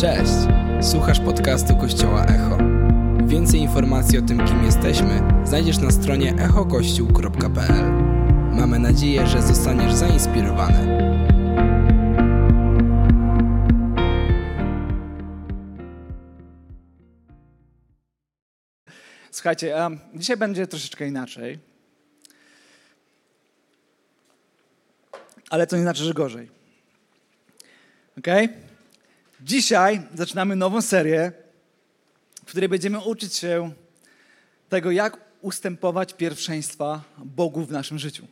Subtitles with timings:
[0.00, 0.32] Cześć!
[0.80, 2.58] Słuchasz podcastu Kościoła Echo.
[3.26, 7.92] Więcej informacji o tym, kim jesteśmy, znajdziesz na stronie echokościół.pl.
[8.52, 10.98] Mamy nadzieję, że zostaniesz zainspirowany.
[19.30, 19.76] Słuchajcie,
[20.14, 21.58] dzisiaj będzie troszeczkę inaczej.
[25.50, 26.50] Ale to nie znaczy, że gorzej.
[28.18, 28.26] Ok?
[29.42, 31.32] Dzisiaj zaczynamy nową serię,
[32.46, 33.72] w której będziemy uczyć się
[34.68, 38.26] tego, jak ustępować pierwszeństwa Bogu w naszym życiu.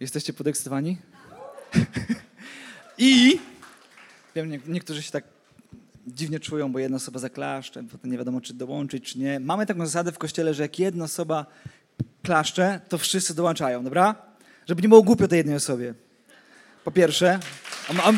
[0.00, 0.96] Jesteście podekscytowani?
[2.98, 3.40] I
[4.34, 5.24] wiem, nie- niektórzy się tak
[6.06, 9.40] dziwnie czują, bo jedna osoba zaklaszcze, potem nie wiadomo, czy dołączyć, czy nie.
[9.40, 11.46] Mamy taką zasadę w kościele, że jak jedna osoba
[12.22, 14.14] klaszcze, to wszyscy dołączają, dobra?
[14.66, 15.94] Żeby nie było głupio tej jednej osobie.
[16.84, 17.40] Po pierwsze,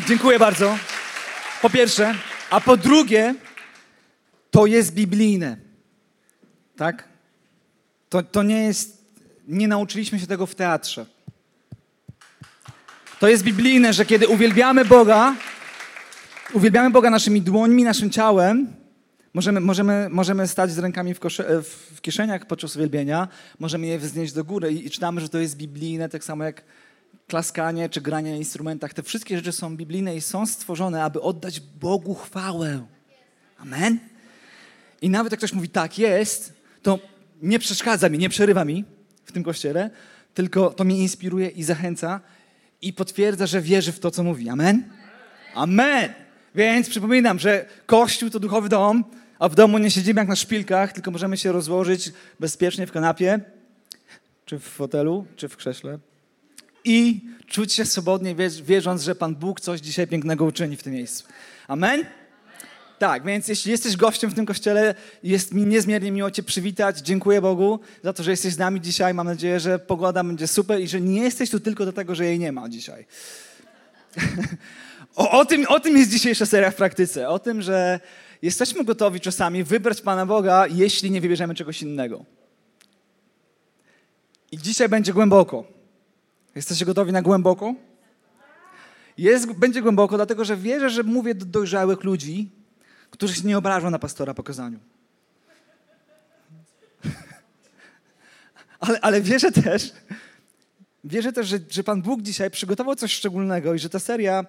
[0.07, 0.77] dziękuję bardzo.
[1.61, 2.15] Po pierwsze,
[2.49, 3.35] a po drugie,
[4.51, 5.57] to jest biblijne.
[6.75, 7.07] Tak?
[8.09, 9.05] To, to nie jest,
[9.47, 11.05] nie nauczyliśmy się tego w teatrze.
[13.19, 15.35] To jest biblijne, że kiedy uwielbiamy Boga,
[16.53, 18.75] uwielbiamy Boga naszymi dłońmi, naszym ciałem,
[19.33, 21.63] możemy, możemy, możemy stać z rękami w, kosze,
[21.95, 23.27] w kieszeniach podczas uwielbienia,
[23.59, 26.63] możemy je wznieść do góry i, i czytamy, że to jest biblijne, tak samo jak
[27.27, 28.93] klaskanie czy granie na instrumentach.
[28.93, 32.85] Te wszystkie rzeczy są biblijne i są stworzone, aby oddać Bogu chwałę.
[33.57, 33.99] Amen?
[35.01, 36.99] I nawet jak ktoś mówi tak jest, to
[37.41, 38.85] nie przeszkadza mi, nie przerywa mi
[39.25, 39.89] w tym kościele,
[40.33, 42.21] tylko to mnie inspiruje i zachęca
[42.81, 44.49] i potwierdza, że wierzy w to, co mówi.
[44.49, 44.89] Amen?
[45.55, 46.13] Amen!
[46.55, 49.03] Więc przypominam, że Kościół to duchowy dom,
[49.39, 53.39] a w domu nie siedzimy jak na szpilkach, tylko możemy się rozłożyć bezpiecznie w kanapie,
[54.45, 55.99] czy w fotelu, czy w krześle
[56.85, 60.93] i czuć się swobodnie, wierz- wierząc, że Pan Bóg coś dzisiaj pięknego uczyni w tym
[60.93, 61.23] miejscu.
[61.67, 62.05] Amen?
[62.99, 66.99] Tak, więc jeśli jesteś gościem w tym kościele, jest mi niezmiernie miło Cię przywitać.
[66.99, 69.13] Dziękuję Bogu za to, że jesteś z nami dzisiaj.
[69.13, 72.25] Mam nadzieję, że pogoda będzie super i że nie jesteś tu tylko do tego, że
[72.25, 73.05] jej nie ma dzisiaj.
[75.15, 77.29] O, o, tym, o tym jest dzisiejsza seria w praktyce.
[77.29, 77.99] O tym, że
[78.41, 82.25] jesteśmy gotowi czasami wybrać Pana Boga, jeśli nie wybierzemy czegoś innego.
[84.51, 85.63] I dzisiaj będzie głęboko.
[86.55, 87.73] Jesteście gotowi na głęboko?
[89.17, 92.49] Jest, będzie głęboko, dlatego że wierzę, że mówię do dojrzałych ludzi,
[93.09, 94.79] którzy się nie obrażą na pastora po kazaniu.
[98.79, 99.91] Ale, ale wierzę też,
[101.03, 104.45] wierzę też, że, że Pan Bóg dzisiaj przygotował coś szczególnego i że ta seria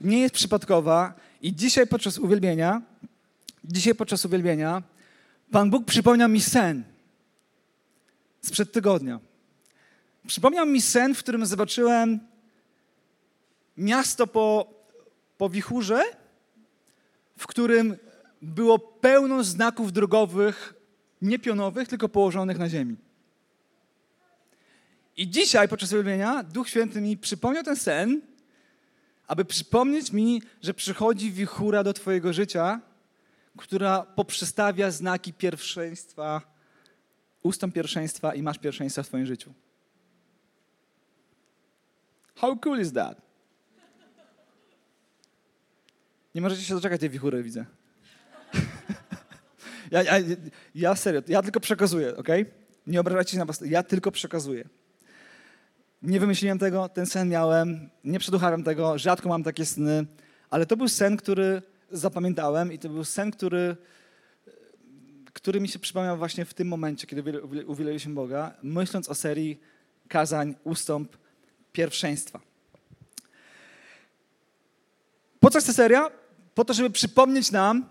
[0.00, 1.14] nie jest przypadkowa.
[1.42, 2.82] I dzisiaj podczas uwielbienia,
[3.64, 4.82] dzisiaj podczas uwielbienia,
[5.50, 6.84] Pan Bóg przypomniał mi sen
[8.42, 9.20] sprzed tygodnia.
[10.28, 12.20] Przypomniał mi sen, w którym zobaczyłem
[13.76, 14.74] miasto po,
[15.38, 16.02] po wichurze,
[17.38, 17.96] w którym
[18.42, 20.74] było pełno znaków drogowych,
[21.22, 22.96] nie pionowych, tylko położonych na ziemi.
[25.16, 28.20] I dzisiaj podczas uwielbienia Duch Święty mi przypomniał ten sen,
[29.26, 32.80] aby przypomnieć mi, że przychodzi wichura do Twojego życia,
[33.56, 36.42] która poprzestawia znaki pierwszeństwa,
[37.42, 39.54] ustąp pierwszeństwa i masz pierwszeństwa w Twoim życiu.
[42.40, 43.20] How cool is that?
[46.34, 47.64] Nie możecie się doczekać tej wichury, widzę.
[49.90, 50.12] ja, ja,
[50.74, 52.28] ja serio, ja tylko przekazuję, ok?
[52.86, 54.68] Nie obrażajcie się na was, ja tylko przekazuję.
[56.02, 60.06] Nie wymyśliłem tego, ten sen miałem, nie przeduchałem tego, rzadko mam takie sny,
[60.50, 63.76] ale to był sen, który zapamiętałem i to był sen, który,
[65.32, 69.60] który mi się przypomniał właśnie w tym momencie, kiedy uwiel- uwielbiliśmy Boga, myśląc o serii
[70.08, 71.16] kazań, ustąp,
[71.78, 72.40] pierwszeństwa.
[75.40, 76.10] Po co jest ta seria?
[76.54, 77.86] Po to, żeby przypomnieć nam,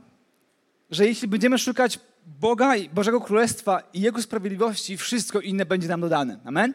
[0.91, 6.01] że jeśli będziemy szukać Boga i Bożego Królestwa i Jego sprawiedliwości, wszystko inne będzie nam
[6.01, 6.39] dodane.
[6.45, 6.73] Amen?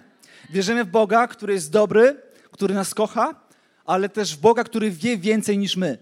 [0.50, 2.16] Wierzymy w Boga, który jest dobry,
[2.50, 3.34] który nas kocha,
[3.84, 5.98] ale też w Boga, który wie więcej niż my.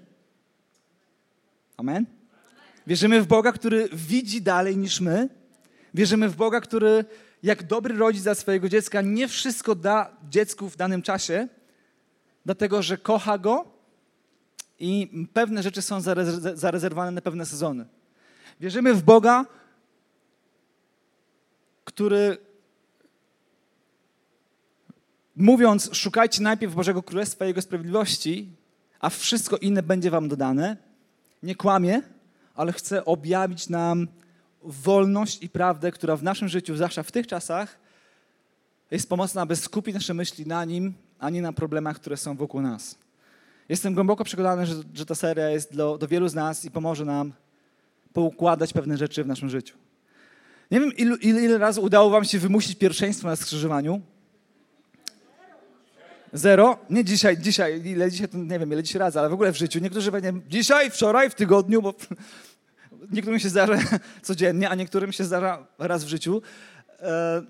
[1.76, 2.06] Amen?
[2.86, 5.28] Wierzymy w Boga, który widzi dalej niż my.
[5.94, 7.04] Wierzymy w Boga, który
[7.42, 11.48] jak dobry rodzic dla swojego dziecka nie wszystko da dziecku w danym czasie,
[12.44, 13.64] dlatego że kocha go
[14.78, 17.86] i pewne rzeczy są zarez- zarezerwowane na pewne sezony.
[18.60, 19.46] Wierzymy w Boga,
[21.84, 22.38] który
[25.36, 28.48] mówiąc, szukajcie najpierw Bożego Królestwa i Jego sprawiedliwości,
[29.00, 30.76] a wszystko inne będzie wam dodane,
[31.42, 32.02] nie kłamie,
[32.54, 34.08] ale chce objawić nam
[34.62, 37.78] wolność i prawdę, która w naszym życiu, zwłaszcza w tych czasach,
[38.90, 42.60] jest pomocna, aby skupić nasze myśli na Nim, a nie na problemach, które są wokół
[42.60, 42.98] nas.
[43.68, 47.04] Jestem głęboko przekonany, że, że ta seria jest do, do wielu z nas i pomoże
[47.04, 47.32] nam
[48.12, 49.76] poukładać pewne rzeczy w naszym życiu.
[50.70, 54.00] Nie wiem, ilu, ile, ile razy udało wam się wymusić pierwszeństwo na skrzyżowaniu.
[56.32, 56.78] Zero?
[56.90, 59.78] Nie dzisiaj, dzisiaj, ile dzisiaj, nie wiem, ile dzisiaj razy, ale w ogóle w życiu.
[59.78, 61.94] Niektórzy pewnie dzisiaj, wczoraj, w tygodniu, bo
[63.10, 63.78] niektórym się zdarza
[64.22, 66.42] codziennie, a niektórym się zdarza raz w życiu.
[67.00, 67.42] E,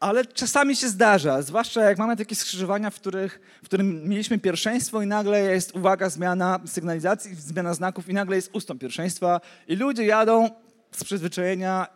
[0.00, 5.02] ale czasami się zdarza, zwłaszcza jak mamy takie skrzyżowania, w, których, w którym mieliśmy pierwszeństwo
[5.02, 10.04] i nagle jest, uwaga, zmiana sygnalizacji, zmiana znaków i nagle jest ustąp pierwszeństwa i ludzie
[10.04, 10.50] jadą
[10.92, 11.86] z przyzwyczajenia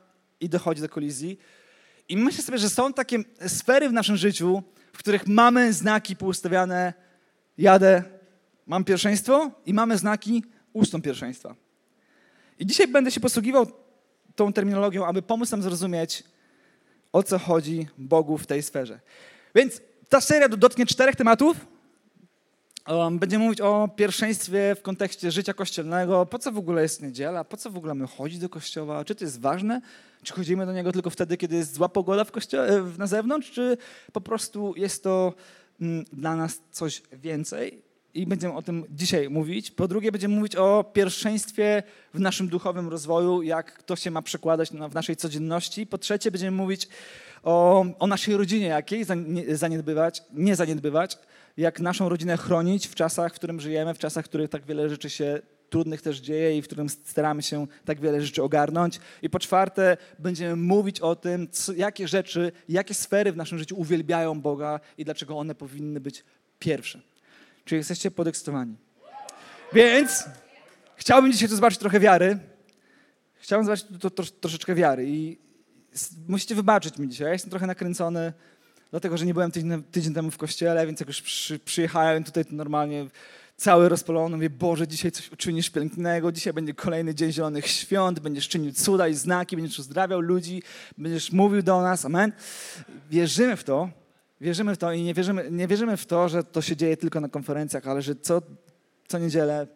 [0.40, 1.38] i dochodzi do kolizji.
[2.08, 4.62] I myślę sobie, że są takie sfery w naszym życiu,
[4.92, 6.92] w których mamy znaki poustawiane,
[7.58, 8.02] jadę,
[8.66, 11.54] mam pierwszeństwo i mamy znaki ustąp pierwszeństwa.
[12.58, 13.66] I dzisiaj będę się posługiwał
[14.34, 16.24] tą terminologią, aby pomóc nam zrozumieć,
[17.12, 19.00] o co chodzi Bogu w tej sferze.
[19.54, 21.56] Więc ta seria dotknie czterech tematów.
[22.88, 26.26] Um, będziemy mówić o pierwszeństwie w kontekście życia kościelnego.
[26.26, 27.44] Po co w ogóle jest niedziela?
[27.44, 29.04] Po co w ogóle my chodzić do kościoła?
[29.04, 29.80] Czy to jest ważne?
[30.22, 33.50] Czy chodzimy do niego tylko wtedy, kiedy jest zła pogoda w kościele, na zewnątrz?
[33.50, 33.76] Czy
[34.12, 35.34] po prostu jest to
[35.80, 37.82] mm, dla nas coś więcej?
[38.14, 39.70] I będziemy o tym dzisiaj mówić.
[39.70, 41.82] Po drugie, będziemy mówić o pierwszeństwie
[42.14, 45.86] w naszym duchowym rozwoju, jak to się ma przekładać w naszej codzienności.
[45.86, 46.88] Po trzecie, będziemy mówić
[47.42, 49.04] o, o naszej rodzinie, jakiej
[49.48, 51.18] zaniedbywać, nie zaniedbywać,
[51.56, 54.90] jak naszą rodzinę chronić w czasach, w którym żyjemy, w czasach, w których tak wiele
[54.90, 55.40] rzeczy się
[55.70, 59.00] trudnych też dzieje i w którym staramy się tak wiele rzeczy ogarnąć.
[59.22, 63.80] I po czwarte, będziemy mówić o tym, co, jakie rzeczy, jakie sfery w naszym życiu
[63.80, 66.24] uwielbiają Boga i dlaczego one powinny być
[66.58, 67.13] pierwsze.
[67.64, 68.76] Czy jesteście podekscytowani?
[69.72, 70.24] Więc
[70.96, 72.38] chciałbym dzisiaj tu zobaczyć trochę wiary.
[73.34, 75.38] Chciałbym zobaczyć tu troszeczkę wiary i
[76.28, 77.26] musicie wybaczyć mi dzisiaj.
[77.26, 78.32] Ja jestem trochę nakręcony,
[78.90, 82.44] dlatego że nie byłem tydzień, tydzień temu w kościele, więc jak już przy, przyjechałem tutaj,
[82.44, 83.06] to normalnie
[83.56, 88.48] cały rozpalony, mówię, Boże, dzisiaj coś uczynisz pięknego, dzisiaj będzie kolejny dzień Zielonych Świąt, będziesz
[88.48, 90.62] czynił cuda i znaki, będziesz uzdrawiał ludzi,
[90.98, 92.32] będziesz mówił do nas, amen.
[93.10, 93.88] Wierzymy w to,
[94.40, 97.20] Wierzymy w to i nie wierzymy, nie wierzymy w to, że to się dzieje tylko
[97.20, 98.42] na konferencjach, ale że co,
[99.08, 99.66] co niedzielę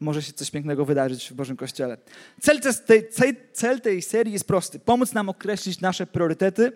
[0.00, 1.96] może się coś pięknego wydarzyć w Bożym Kościele.
[2.40, 3.08] Cel tej,
[3.52, 4.78] cel tej serii jest prosty.
[4.78, 6.72] Pomóc nam określić nasze priorytety,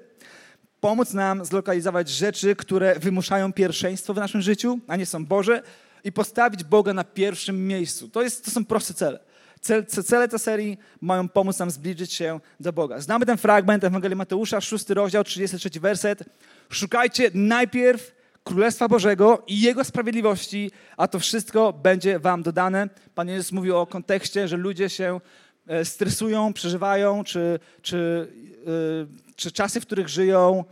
[0.80, 5.62] pomóc nam zlokalizować rzeczy, które wymuszają pierwszeństwo w naszym życiu, a nie są Boże
[6.04, 8.08] i postawić Boga na pierwszym miejscu.
[8.08, 9.18] To, jest, to są proste cele.
[9.60, 13.00] Cel, cele tej serii mają pomóc nam zbliżyć się do Boga.
[13.00, 16.24] Znamy ten fragment Ewangelii Mateusza, szósty rozdział, 33 werset.
[16.70, 18.14] Szukajcie najpierw
[18.44, 22.88] Królestwa Bożego i Jego sprawiedliwości, a to wszystko będzie wam dodane.
[23.14, 25.20] Pan Jezus mówił o kontekście, że ludzie się
[25.66, 28.28] e, stresują, przeżywają, czy, czy,
[28.66, 30.64] e, czy czasy, w których żyją,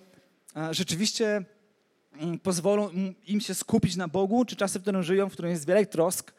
[0.71, 1.45] rzeczywiście
[2.21, 2.91] mm, pozwolą
[3.27, 6.33] im się skupić na Bogu, czy czasy, w których żyją, w których jest wiele trosk,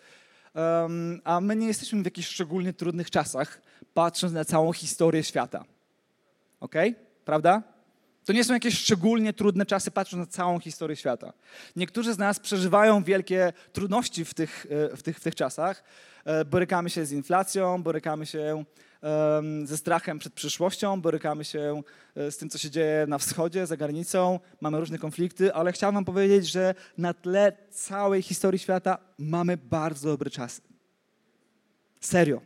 [1.24, 3.62] a my nie jesteśmy w jakichś szczególnie trudnych czasach,
[3.94, 5.66] patrząc na całą historię świata.
[6.60, 6.76] Ok?
[7.26, 7.64] Prawda?
[8.26, 11.34] To nie są jakieś szczególnie trudne czasy, patrząc na całą historię świata.
[11.76, 15.84] Niektórzy z nas przeżywają wielkie trudności w tych, e, w tych, w tych czasach.
[16.26, 18.64] E, borykamy się z inflacją, borykamy się
[19.64, 21.82] ze strachem przed przyszłością, borykamy się
[22.16, 25.96] e, z tym, co się dzieje na wschodzie, za granicą, mamy różne konflikty, ale chciałem
[25.96, 30.62] wam powiedzieć, że na tle całej historii świata mamy bardzo dobre czasy.
[32.02, 32.42] Serio.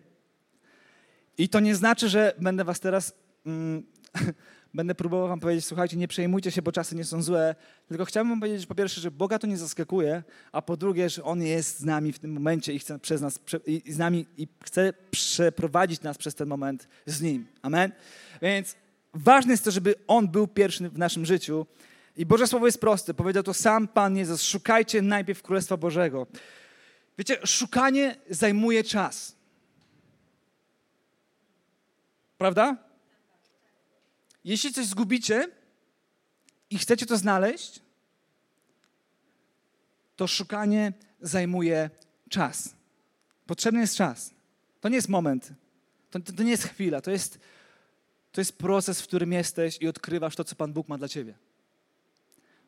[1.37, 3.13] I to nie znaczy, że będę was teraz
[3.45, 3.83] mm,
[4.73, 7.55] będę próbował wam powiedzieć, słuchajcie, nie przejmujcie się, bo czasy nie są złe,
[7.87, 11.23] tylko chciałbym wam powiedzieć, po pierwsze, że Boga to nie zaskakuje, a po drugie, że
[11.23, 14.47] On jest z nami w tym momencie i chce przez nas, i z nami i
[14.63, 17.47] chce przeprowadzić nas przez ten moment z Nim.
[17.61, 17.91] Amen?
[18.41, 18.75] Więc
[19.13, 21.65] ważne jest to, żeby On był pierwszy w naszym życiu
[22.17, 23.13] i Boże Słowo jest proste.
[23.13, 26.27] Powiedział to sam Pan Jezus, szukajcie najpierw Królestwa Bożego.
[27.17, 29.35] Wiecie, szukanie zajmuje czas.
[32.37, 32.90] Prawda?
[34.43, 35.47] Jeśli coś zgubicie
[36.69, 37.79] i chcecie to znaleźć,
[40.15, 41.89] to szukanie zajmuje
[42.29, 42.75] czas.
[43.45, 44.33] Potrzebny jest czas.
[44.81, 45.53] To nie jest moment.
[46.11, 47.01] To, to, to, nie jest chwila.
[47.01, 47.39] To jest,
[48.31, 51.33] to jest proces, w którym jesteś i odkrywasz to, co Pan Bóg ma dla ciebie.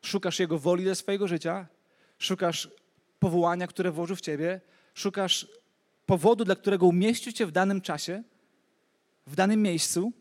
[0.02, 1.66] Szukasz Jego woli dla swojego życia,
[2.18, 2.68] szukasz
[3.18, 4.60] powołania, które włożył w ciebie,
[4.94, 5.48] szukasz
[6.06, 8.22] powodu, dla którego umieścił cię w danym czasie,
[9.26, 10.12] w danym miejscu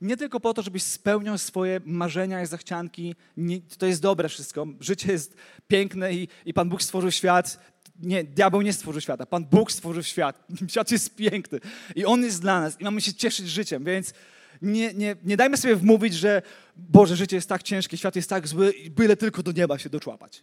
[0.00, 3.14] nie tylko po to, żebyś spełniał swoje marzenia i zachcianki.
[3.36, 4.66] Nie, to jest dobre wszystko.
[4.80, 5.36] Życie jest
[5.68, 7.60] piękne i, i Pan Bóg stworzył świat.
[8.02, 9.26] Nie, diabeł nie stworzył świata.
[9.26, 10.46] Pan Bóg stworzył świat.
[10.70, 11.60] Świat jest piękny
[11.94, 14.14] i On jest dla nas i mamy się cieszyć życiem, więc
[14.62, 16.42] nie, nie, nie dajmy sobie wmówić, że
[16.76, 20.42] Boże, życie jest tak ciężkie, świat jest tak zły byle tylko do nieba się doczłapać.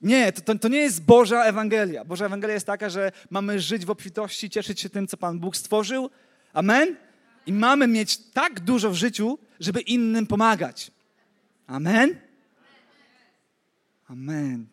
[0.00, 2.04] Nie, to, to, to, nie jest Boża Ewangelia.
[2.04, 5.56] Boża Ewangelia jest taka, że mamy żyć w obfitości, cieszyć się tym, co Pan Bóg
[5.56, 6.10] stworzył.
[6.52, 6.96] Amen?
[7.46, 10.90] I mamy mieć tak dużo w życiu, żeby innym pomagać.
[11.66, 12.20] Amen?
[14.08, 14.66] Amen.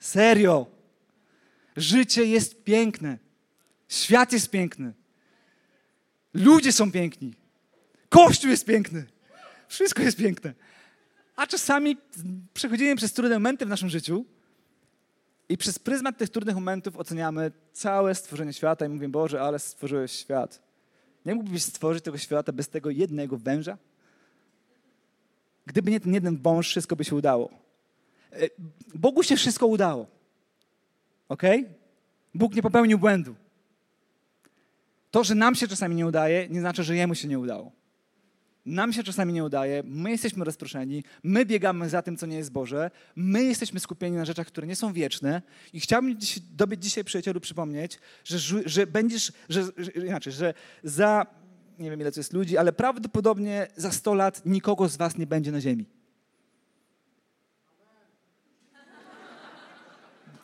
[0.00, 0.66] Serio.
[1.76, 3.18] Życie jest piękne.
[3.88, 4.92] Świat jest piękny.
[6.34, 7.34] Ludzie są piękni.
[8.08, 9.06] Kościół jest piękny.
[9.68, 10.54] Wszystko jest piękne.
[11.36, 11.96] A czasami
[12.54, 14.24] przechodzimy przez trudne momenty w naszym życiu
[15.48, 20.12] i przez pryzmat tych trudnych momentów oceniamy całe stworzenie świata i mówimy, Boże, ale stworzyłeś
[20.12, 20.63] świat.
[21.24, 23.78] Nie mógłbyś stworzyć tego świata bez tego jednego węża?
[25.66, 27.50] Gdyby nie ten jeden wąż, wszystko by się udało.
[28.32, 28.48] E,
[28.94, 30.06] Bogu się wszystko udało.
[31.28, 31.42] Ok?
[32.34, 33.34] Bóg nie popełnił błędu.
[35.10, 37.72] To, że nam się czasami nie udaje, nie znaczy, że Jemu się nie udało.
[38.66, 42.52] Nam się czasami nie udaje, my jesteśmy rozproszeni, my biegamy za tym, co nie jest
[42.52, 45.42] Boże, my jesteśmy skupieni na rzeczach, które nie są wieczne
[45.72, 46.40] i chciałbym dziś,
[46.78, 51.26] dzisiaj, przyjacielu, przypomnieć, że, że będziesz, że, że, inaczej, że za,
[51.78, 55.26] nie wiem ile to jest ludzi, ale prawdopodobnie za 100 lat nikogo z was nie
[55.26, 55.86] będzie na ziemi.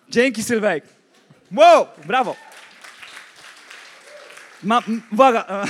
[0.09, 0.85] Dzięki, Sylwek.
[1.57, 2.37] Wow, brawo.
[4.63, 5.65] Ma, uwaga.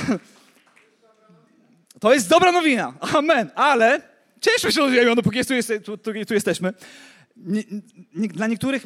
[2.01, 2.93] To jest dobra nowina.
[2.99, 3.51] Amen.
[3.55, 4.01] Ale
[4.41, 6.73] cieszmy się ziemią, dopóki tu, jest, tu, tu, tu jesteśmy.
[7.37, 7.63] Nie,
[8.15, 8.85] nie, dla niektórych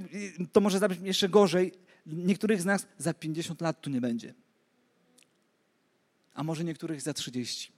[0.52, 1.72] to może zabrzmieć jeszcze gorzej.
[2.06, 4.34] Niektórych z nas za 50 lat tu nie będzie.
[6.34, 7.72] A może niektórych za 30.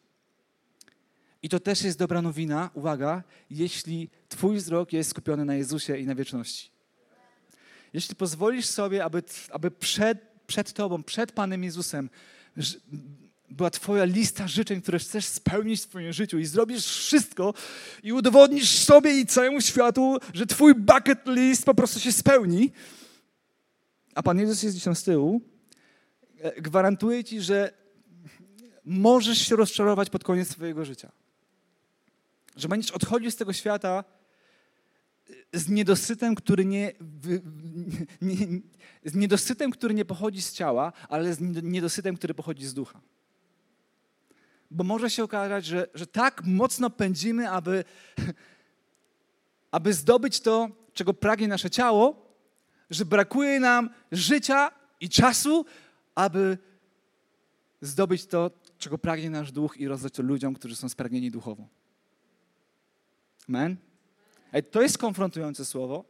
[1.43, 6.05] I to też jest dobra nowina, uwaga, jeśli Twój wzrok jest skupiony na Jezusie i
[6.05, 6.71] na wieczności.
[7.93, 10.17] Jeśli pozwolisz sobie, aby, aby przed,
[10.47, 12.09] przed Tobą, przed Panem Jezusem
[13.49, 17.53] była Twoja lista życzeń, które chcesz spełnić w Twoim życiu i zrobisz wszystko
[18.03, 22.71] i udowodnisz sobie i całemu światu, że Twój bucket list po prostu się spełni,
[24.15, 25.41] a Pan Jezus jest gdzieś tam z tyłu,
[26.39, 27.73] e, gwarantuję Ci, że
[28.85, 31.11] możesz się rozczarować pod koniec Twojego życia.
[32.55, 34.03] Że będziesz odchodził z tego świata
[35.53, 36.91] z niedosytem, który nie,
[38.21, 38.35] nie,
[39.05, 43.01] z niedosytem, który nie pochodzi z ciała, ale z niedosytem, który pochodzi z ducha.
[44.71, 47.83] Bo może się okazać, że, że tak mocno pędzimy, aby,
[49.71, 52.27] aby zdobyć to, czego pragnie nasze ciało,
[52.89, 55.65] że brakuje nam życia i czasu,
[56.15, 56.57] aby
[57.81, 61.67] zdobyć to, czego pragnie nasz duch i rozdać to ludziom, którzy są spragnieni duchowo.
[63.49, 63.77] Amen?
[64.71, 66.05] To jest konfrontujące słowo,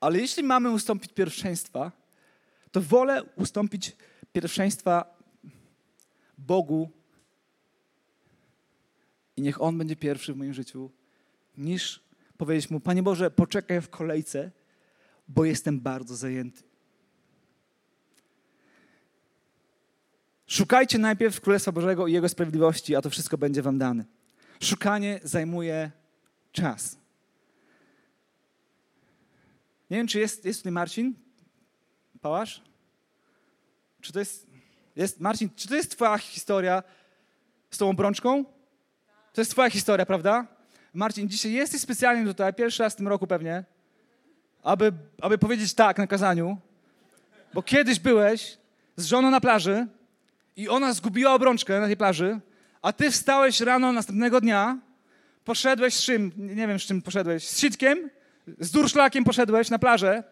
[0.00, 1.92] ale jeśli mamy ustąpić pierwszeństwa,
[2.72, 3.96] to wolę ustąpić
[4.32, 5.16] pierwszeństwa
[6.38, 6.90] Bogu
[9.36, 10.90] i niech On będzie pierwszy w moim życiu,
[11.58, 12.04] niż
[12.38, 14.50] powiedzieć Mu, Panie Boże, poczekaj w kolejce,
[15.28, 16.62] bo jestem bardzo zajęty.
[20.46, 24.04] Szukajcie najpierw Królestwa Bożego i Jego sprawiedliwości, a to wszystko będzie Wam dane.
[24.62, 25.90] Szukanie zajmuje
[26.52, 26.98] czas.
[29.90, 31.14] Nie wiem, czy jest, jest tutaj Marcin?
[32.20, 32.62] Pałasz?
[34.00, 34.46] Czy to jest,
[34.96, 35.20] jest.
[35.20, 36.82] Marcin, czy to jest Twoja historia
[37.70, 38.44] z tą obrączką?
[39.34, 40.46] To jest Twoja historia, prawda?
[40.94, 43.64] Marcin, dzisiaj jesteś specjalnie tutaj, pierwszy raz w tym roku pewnie,
[44.62, 46.58] aby, aby powiedzieć tak na kazaniu,
[47.54, 48.58] bo kiedyś byłeś
[48.96, 49.86] z żoną na plaży
[50.56, 52.40] i ona zgubiła obrączkę na tej plaży,
[52.82, 54.78] a ty wstałeś rano następnego dnia,
[55.44, 58.10] poszedłeś z czym, nie wiem z czym poszedłeś, z sitkiem
[58.58, 60.22] z durszlakiem poszedłeś na plażę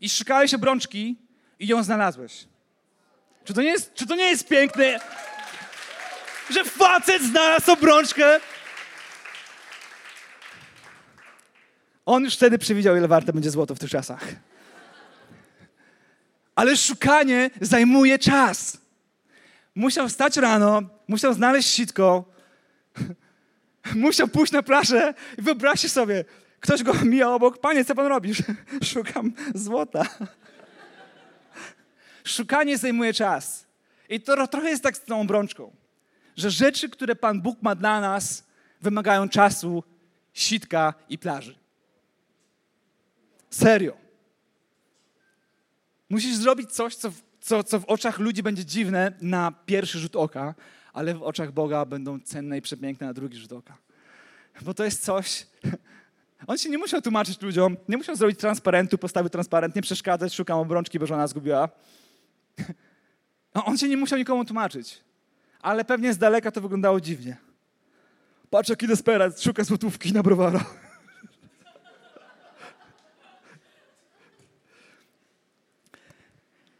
[0.00, 1.16] i szukałeś obrączki
[1.58, 2.44] i ją znalazłeś.
[3.44, 5.00] Czy to nie jest, czy to nie jest piękne,
[6.50, 8.40] że facet znalazł obrączkę?
[12.06, 14.24] On już wtedy przewidział, ile warte będzie złoto w tych czasach.
[16.54, 18.78] Ale szukanie zajmuje czas.
[19.74, 22.24] Musiał wstać rano, musiał znaleźć sitko,
[23.94, 26.24] musiał pójść na plażę i wyobraźcie sobie,
[26.60, 27.58] Ktoś go mija obok.
[27.58, 28.42] Panie, co pan robisz?
[28.92, 30.04] Szukam złota.
[32.24, 33.66] Szukanie zajmuje czas.
[34.08, 35.72] I to trochę jest tak z tą obrączką,
[36.38, 38.46] że rzeczy, które Pan Bóg ma dla nas,
[38.80, 39.84] wymagają czasu,
[40.32, 41.58] sitka i plaży.
[43.50, 43.96] Serio.
[46.08, 50.54] Musisz zrobić coś, co, co, co w oczach ludzi będzie dziwne na pierwszy rzut oka,
[50.92, 53.76] ale w oczach Boga będą cenne i przepiękne na drugi rzut oka.
[54.62, 55.46] Bo to jest coś,
[56.46, 60.58] on się nie musiał tłumaczyć ludziom, nie musiał zrobić transparentu, postawić transparent, nie przeszkadzać, szukam
[60.58, 61.68] obrączki, bo żona zgubiła.
[63.64, 65.07] On się nie musiał nikomu tłumaczyć
[65.60, 67.36] ale pewnie z daleka to wyglądało dziwnie.
[68.50, 70.64] Patrz jaki desperat, szuka złotówki na browara.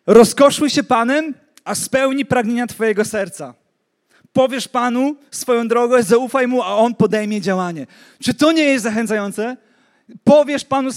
[0.06, 3.54] Rozkoszuj się Panem, a spełni pragnienia Twojego serca.
[4.32, 7.86] Powiesz Panu swoją drogę, zaufaj Mu, a On podejmie działanie.
[8.22, 9.56] Czy to nie jest zachęcające?
[10.24, 10.90] Powiesz Panu,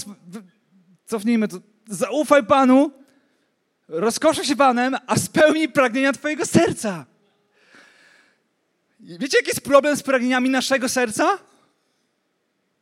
[1.06, 1.56] cofnijmy to,
[1.88, 2.90] zaufaj Panu,
[3.88, 7.11] rozkoszuj się Panem, a spełni pragnienia Twojego serca.
[9.02, 11.38] Wiecie, jaki jest problem z pragnieniami naszego serca?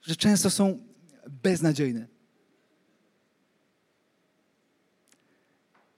[0.03, 0.87] Że często są
[1.29, 2.07] beznadziejne.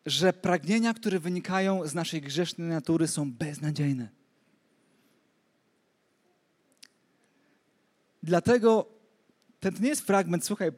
[0.07, 4.09] Że pragnienia, które wynikają z naszej grzesznej natury, są beznadziejne.
[8.23, 8.89] Dlatego
[9.61, 10.71] ten nie jest fragment, słuchaj,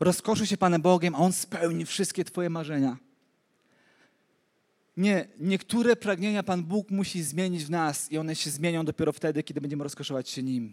[0.00, 2.96] rozkoszy się Panem Bogiem, a On spełni wszystkie Twoje marzenia.
[4.98, 9.42] Nie, niektóre pragnienia Pan Bóg musi zmienić w nas i one się zmienią dopiero wtedy,
[9.42, 10.72] kiedy będziemy rozkoszować się Nim.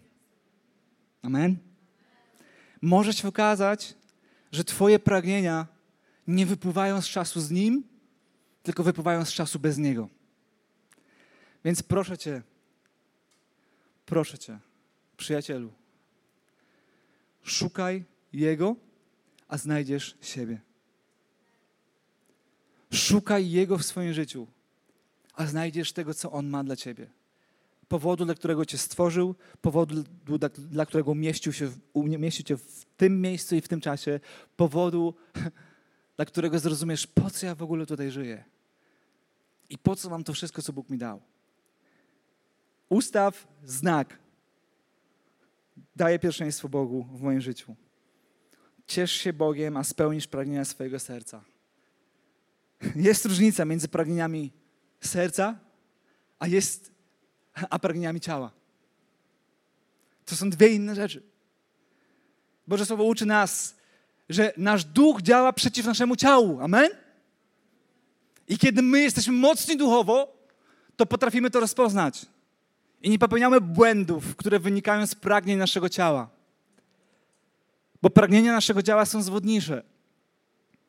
[1.22, 1.56] Amen?
[2.82, 3.94] Może się okazać,
[4.52, 5.66] że Twoje pragnienia
[6.26, 7.84] nie wypływają z czasu z Nim,
[8.62, 10.08] tylko wypływają z czasu bez Niego.
[11.64, 12.42] Więc proszę Cię,
[14.06, 14.58] proszę Cię,
[15.16, 15.72] przyjacielu,
[17.42, 18.76] szukaj Jego,
[19.48, 20.65] a znajdziesz siebie.
[22.96, 24.46] Szukaj Jego w swoim życiu,
[25.34, 27.10] a znajdziesz tego, co On ma dla Ciebie.
[27.88, 30.04] Powodu, dla którego Cię stworzył, powodu,
[30.38, 31.70] dla, dla którego umieścił, się,
[32.44, 34.20] Cię w tym miejscu i w tym czasie,
[34.56, 35.14] powodu,
[36.16, 38.44] dla którego zrozumiesz, po co ja w ogóle tutaj żyję
[39.70, 41.22] i po co mam to wszystko, co Bóg mi dał.
[42.88, 44.18] Ustaw znak.
[45.96, 47.76] Daję pierwszeństwo Bogu w moim życiu.
[48.86, 51.44] Ciesz się Bogiem, a spełnisz pragnienia swojego serca.
[52.96, 54.52] Jest różnica między pragnieniami
[55.00, 55.58] serca,
[56.38, 56.92] a, jest,
[57.70, 58.50] a pragnieniami ciała.
[60.24, 61.22] To są dwie inne rzeczy.
[62.66, 63.76] Boże Słowo uczy nas,
[64.28, 66.60] że nasz duch działa przeciw naszemu ciału.
[66.60, 66.90] Amen?
[68.48, 70.36] I kiedy my jesteśmy mocni duchowo,
[70.96, 72.26] to potrafimy to rozpoznać.
[73.02, 76.28] I nie popełniamy błędów, które wynikają z pragnień naszego ciała.
[78.02, 79.82] Bo pragnienia naszego ciała są zwodnicze.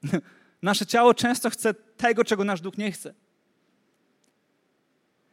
[0.62, 3.14] Nasze ciało często chce tego, czego nasz duch nie chce.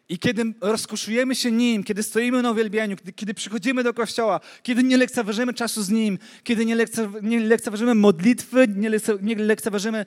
[0.08, 4.82] I kiedy rozkoszujemy się Nim, kiedy stoimy na uwielbieniu, kiedy, kiedy przychodzimy do Kościoła, kiedy
[4.82, 10.06] nie lekceważymy czasu z Nim, kiedy nie, lekce, nie lekceważymy modlitwy, nie, lekce, nie lekceważymy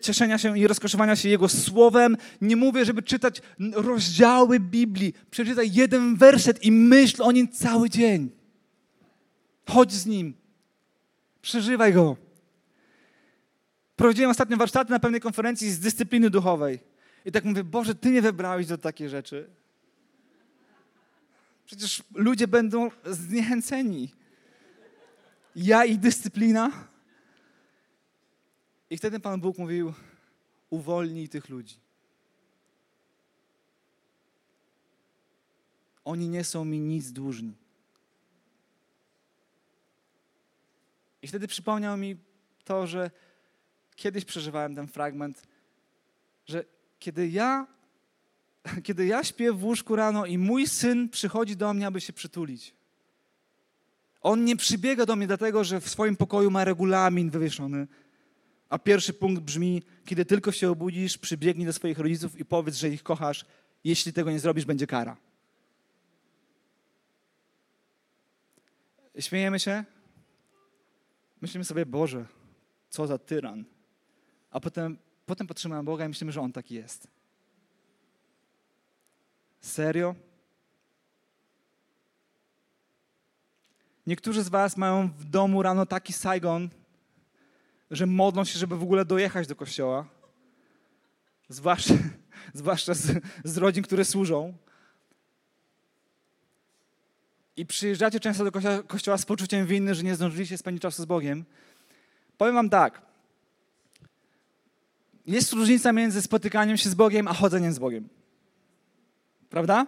[0.00, 2.16] cieszenia się i rozkoszowania się Jego Słowem.
[2.40, 5.14] Nie mówię, żeby czytać rozdziały Biblii.
[5.30, 8.30] Przeczytaj jeden werset i myśl o Nim cały dzień.
[9.68, 10.34] Chodź z Nim.
[11.42, 12.27] Przeżywaj Go.
[13.98, 16.80] Prowadziłem ostatnio warsztaty na pewnej konferencji z dyscypliny duchowej.
[17.24, 19.50] I tak mówię, Boże, Ty mnie wybrałeś do takiej rzeczy.
[21.66, 24.12] Przecież ludzie będą zniechęceni.
[25.56, 26.70] Ja i dyscyplina.
[28.90, 29.94] I wtedy Pan Bóg mówił,
[30.70, 31.76] uwolnij tych ludzi.
[36.04, 37.52] Oni nie są mi nic dłużni.
[41.22, 42.16] I wtedy przypomniał mi
[42.64, 43.10] to, że
[43.98, 45.42] kiedyś przeżywałem ten fragment,
[46.46, 46.64] że
[46.98, 47.66] kiedy ja,
[48.86, 52.74] kiedy ja śpię w łóżku rano i mój syn przychodzi do mnie, aby się przytulić,
[54.20, 57.86] on nie przybiega do mnie dlatego, że w swoim pokoju ma regulamin wywieszony,
[58.68, 62.88] a pierwszy punkt brzmi, kiedy tylko się obudzisz, przybiegnij do swoich rodziców i powiedz, że
[62.88, 63.44] ich kochasz.
[63.84, 65.16] Jeśli tego nie zrobisz, będzie kara.
[69.18, 69.84] Śmiejemy się?
[71.40, 72.26] Myślimy sobie, Boże,
[72.90, 73.64] co za tyran.
[74.50, 77.08] A potem, potem patrzymy na Boga i myślimy, że On taki jest.
[79.60, 80.14] Serio?
[84.06, 86.68] Niektórzy z Was mają w domu rano taki Saigon,
[87.90, 90.06] że modlą się, żeby w ogóle dojechać do kościoła.
[91.48, 91.94] Zwłaszcza,
[92.54, 94.54] zwłaszcza z, z rodzin, które służą.
[97.56, 101.06] I przyjeżdżacie często do kościoła, kościoła z poczuciem winy, że nie zdążyliście spędzić czasu z
[101.06, 101.44] Bogiem.
[102.38, 103.07] Powiem Wam tak.
[105.28, 108.08] Jest różnica między spotykaniem się z Bogiem, a chodzeniem z Bogiem.
[109.50, 109.86] Prawda?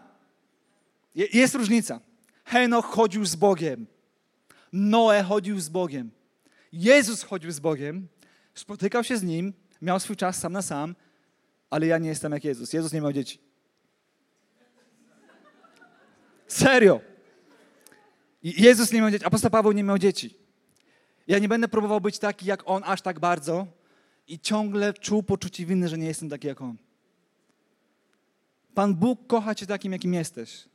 [1.15, 2.01] Jest różnica.
[2.45, 3.87] Henoch chodził z Bogiem.
[4.73, 6.11] Noe chodził z Bogiem.
[6.73, 8.09] Jezus chodził z Bogiem,
[8.55, 10.95] spotykał się z Nim, miał swój czas sam na sam,
[11.71, 12.73] ale ja nie jestem jak Jezus.
[12.73, 13.39] Jezus nie miał dzieci.
[16.49, 17.01] Serio.
[18.43, 20.39] Jezus nie miał dzieci, apostoł Paweł nie miał dzieci.
[21.27, 23.80] Ja nie będę próbował być taki jak On aż tak bardzo
[24.31, 26.77] i ciągle czuł poczucie winy, że nie jestem taki jak On.
[28.75, 30.69] Pan Bóg kocha cię takim, jakim jesteś.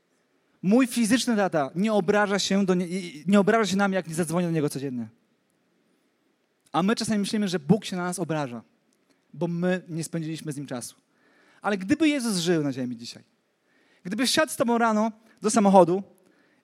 [0.62, 2.88] Mój fizyczny tata nie obraża się, do nie,
[3.28, 5.08] nie obraża się nam, jak nie zadzwonię do Niego codziennie.
[6.72, 8.64] A my czasami myślimy, że Bóg się na nas obraża.
[9.34, 10.96] bo my nie spędziliśmy z Nim czasu.
[11.62, 13.24] Ale gdyby Jezus żył na ziemi dzisiaj,
[14.04, 16.04] gdyby siadł z tobą rano do samochodu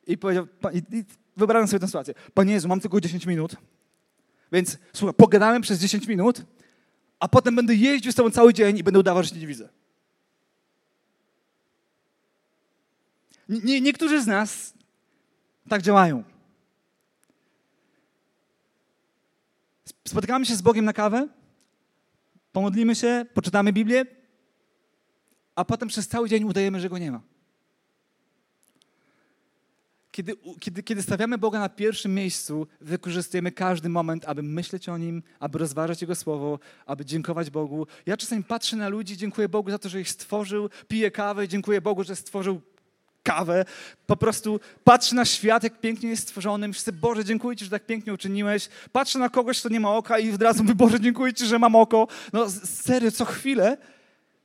[0.08, 1.06] i powiedział, i, i
[1.38, 3.56] wyobrażam sobie tę sytuację, Panie Jezu, mam tylko 10 minut,
[4.52, 6.46] więc słuchaj, pogadamy przez 10 minut,
[7.22, 9.70] a potem będę jeździł z tobą cały dzień i będę udawał, że cię nie widzę.
[13.50, 14.74] Nie, niektórzy z nas
[15.70, 16.24] tak działają.
[20.08, 21.28] Spotykamy się z Bogiem na kawę,
[22.52, 24.06] pomodlimy się, poczytamy Biblię,
[25.56, 27.22] a potem przez cały dzień udajemy, że Go nie ma.
[30.12, 35.24] Kiedy, kiedy, kiedy stawiamy Boga na pierwszym miejscu, wykorzystujemy każdy moment, aby myśleć o Nim,
[35.40, 37.88] aby rozważać Jego Słowo, aby dziękować Bogu.
[38.06, 41.82] Ja czasami patrzę na ludzi, dziękuję Bogu za to, że ich stworzył, piję kawę, dziękuję
[41.82, 42.62] Bogu, że stworzył
[43.24, 43.66] kawę.
[44.06, 46.68] Po prostu patrzę na świat, jak pięknie jest stworzony.
[46.68, 48.70] Myślę, Boże, dziękuję Ci, że tak pięknie uczyniłeś.
[48.92, 51.60] Patrzę na kogoś, kto nie ma oka i od razu mówię, Boże, dziękuję Ci, że
[51.60, 52.08] mam oko.
[52.34, 53.78] No serio, co chwilę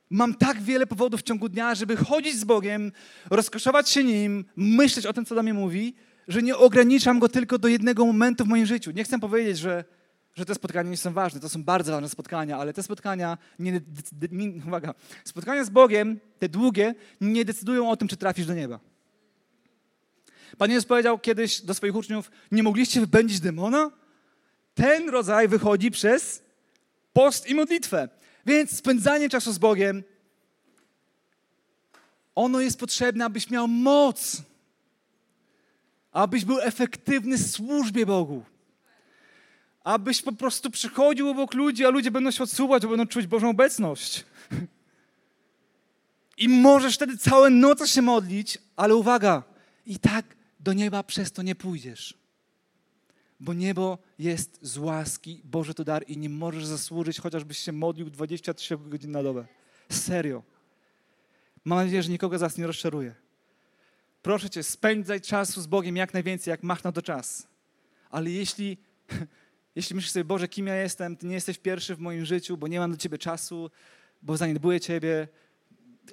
[0.09, 2.91] mam tak wiele powodów w ciągu dnia, żeby chodzić z Bogiem,
[3.29, 5.95] rozkoszować się Nim, myśleć o tym, co do mnie mówi,
[6.27, 8.91] że nie ograniczam Go tylko do jednego momentu w moim życiu.
[8.91, 9.83] Nie chcę powiedzieć, że,
[10.35, 11.39] że te spotkania nie są ważne.
[11.39, 13.81] To są bardzo ważne spotkania, ale te spotkania, nie,
[14.31, 14.93] nie, uwaga,
[15.23, 18.79] spotkania z Bogiem, te długie, nie decydują o tym, czy trafisz do nieba.
[20.57, 23.91] Pan Jezus powiedział kiedyś do swoich uczniów, nie mogliście wypędzić demona?
[24.73, 26.43] Ten rodzaj wychodzi przez
[27.13, 28.09] post i modlitwę.
[28.47, 30.03] Więc spędzanie czasu z Bogiem,
[32.35, 34.41] ono jest potrzebne, abyś miał moc,
[36.11, 38.43] abyś był efektywny w służbie Bogu.
[39.83, 43.49] Abyś po prostu przychodził obok ludzi, a ludzie będą się odsuwać, bo będą czuć Bożą
[43.49, 44.25] obecność.
[46.37, 49.43] I możesz wtedy całe noce się modlić, ale uwaga,
[49.85, 50.25] i tak
[50.59, 52.26] do nieba przez to nie pójdziesz.
[53.39, 58.09] Bo niebo jest z łaski, Boże to dar i nie możesz zasłużyć, chociażbyś się modlił
[58.09, 59.45] 23 godzin na dobę.
[59.91, 60.43] Serio.
[61.65, 63.15] Mam nadzieję, że nikogo z was nie rozczaruje.
[64.21, 67.47] Proszę Cię, spędzaj czasu z Bogiem jak najwięcej, jak machnął to czas.
[68.09, 68.77] Ale jeśli,
[69.75, 72.67] jeśli myślisz sobie, Boże, kim ja jestem, Ty nie jesteś pierwszy w moim życiu, bo
[72.67, 73.71] nie mam do Ciebie czasu,
[74.21, 75.27] bo zaniedbuję Ciebie.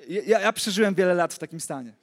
[0.09, 1.95] Ja, ja przeżyłem wiele lat w takim stanie.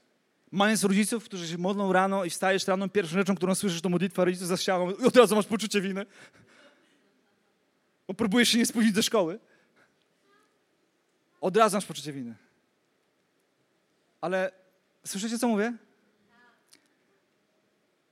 [0.51, 4.25] Mając rodziców, którzy się modlą rano i wstajesz rano, pierwszą rzeczą, którą słyszysz, to modlitwa
[4.25, 6.05] rodziców za ścianą i od razu masz poczucie winy.
[8.07, 9.39] Bo próbujesz się nie spóźnić do szkoły.
[11.41, 12.35] Od razu masz poczucie winy.
[14.21, 14.51] Ale
[15.05, 15.73] słyszycie, co mówię?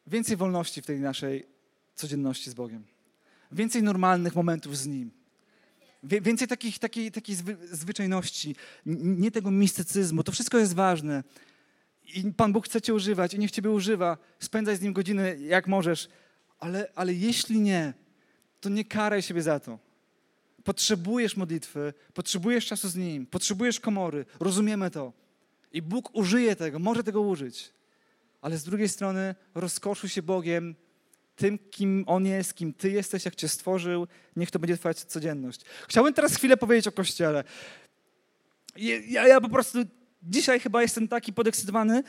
[0.08, 1.46] Więcej wolności w tej naszej
[1.96, 2.84] codzienności z Bogiem.
[3.52, 5.12] Więcej normalnych momentów z Nim.
[6.04, 7.36] Więcej takich, takiej, takiej
[7.72, 10.24] zwyczajności, nie tego mistycyzmu.
[10.24, 11.24] To wszystko jest ważne.
[12.16, 14.18] I Pan Bóg chce Cię używać i niech Ciebie używa.
[14.40, 16.10] Spędzaj z Nim godziny jak możesz.
[16.60, 17.94] Ale, ale jeśli nie,
[18.62, 19.80] to nie karaj siebie za to.
[20.64, 24.26] Potrzebujesz modlitwy, potrzebujesz czasu z Nim, potrzebujesz komory.
[24.40, 25.14] Rozumiemy to.
[25.72, 27.72] I Bóg użyje tego, może tego użyć.
[28.42, 30.76] Ale z drugiej strony rozkoszuj się Bogiem,
[31.36, 34.08] tym, kim On jest, kim Ty jesteś, jak Cię stworzył.
[34.36, 35.62] Niech to będzie Twoja codzienność.
[35.88, 37.44] Chciałbym teraz chwilę powiedzieć o Kościele.
[39.08, 39.80] Ja, ja po prostu
[40.24, 42.04] dzisiaj chyba jestem taki podekscytowany,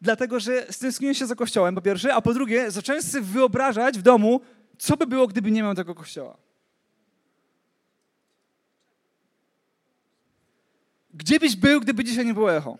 [0.00, 4.02] dlatego że stęskniłem się za kościołem, po pierwsze, a po drugie, zacząłem sobie wyobrażać w
[4.02, 4.40] domu,
[4.78, 6.36] co by było, gdyby nie miał tego kościoła.
[11.14, 12.78] Gdzie byś był, gdyby dzisiaj nie było echo?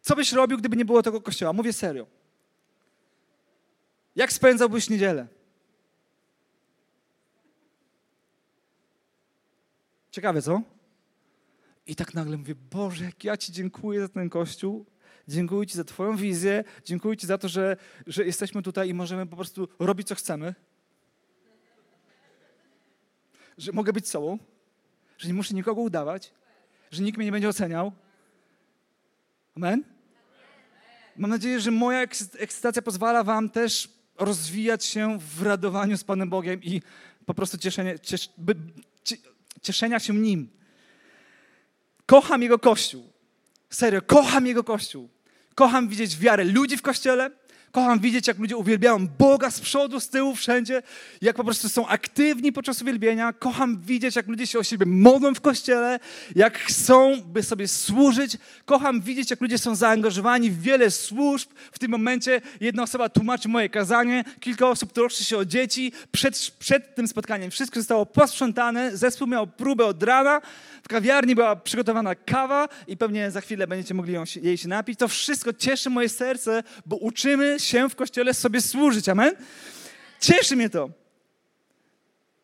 [0.00, 1.52] Co byś robił, gdyby nie było tego kościoła?
[1.52, 2.06] Mówię serio.
[4.16, 5.26] Jak spędzałbyś niedzielę?
[10.16, 10.62] Ciekawe, co?
[11.86, 14.86] I tak nagle mówię, Boże, jak ja Ci dziękuję za ten kościół,
[15.28, 17.76] dziękuję Ci za Twoją wizję, dziękuję Ci za to, że,
[18.06, 20.54] że jesteśmy tutaj i możemy po prostu robić, co chcemy.
[23.58, 24.38] Że mogę być sobą,
[25.18, 26.32] że nie muszę nikogo udawać,
[26.90, 27.92] że nikt mnie nie będzie oceniał.
[29.56, 29.84] Amen?
[31.16, 32.02] Mam nadzieję, że moja
[32.38, 36.82] ekscytacja pozwala Wam też rozwijać się w radowaniu z Panem Bogiem i
[37.26, 38.54] po prostu cieszenie, ciesz, by,
[39.66, 40.50] cieszenia się Nim.
[42.06, 43.12] Kocham Jego Kościół.
[43.70, 45.08] Serio, kocham Jego Kościół.
[45.54, 47.30] Kocham widzieć wiarę ludzi w Kościele,
[47.76, 50.82] Kocham widzieć, jak ludzie uwielbiają Boga z przodu, z tyłu, wszędzie,
[51.22, 53.32] jak po prostu są aktywni podczas uwielbienia.
[53.32, 56.00] Kocham widzieć, jak ludzie się o siebie modlą w kościele,
[56.36, 58.36] jak chcą, by sobie służyć.
[58.64, 61.48] Kocham widzieć, jak ludzie są zaangażowani w wiele służb.
[61.72, 65.92] W tym momencie jedna osoba tłumaczy moje kazanie, kilka osób troszczy się o dzieci.
[66.12, 70.40] Przed, przed tym spotkaniem wszystko zostało posprzątane, zespół miał próbę od rana,
[70.82, 74.98] w kawiarni była przygotowana kawa i pewnie za chwilę będziecie mogli ją, jej się napić.
[74.98, 79.08] To wszystko cieszy moje serce, bo uczymy się w kościele sobie służyć.
[79.08, 79.34] Amen?
[80.20, 80.90] Cieszy mnie to.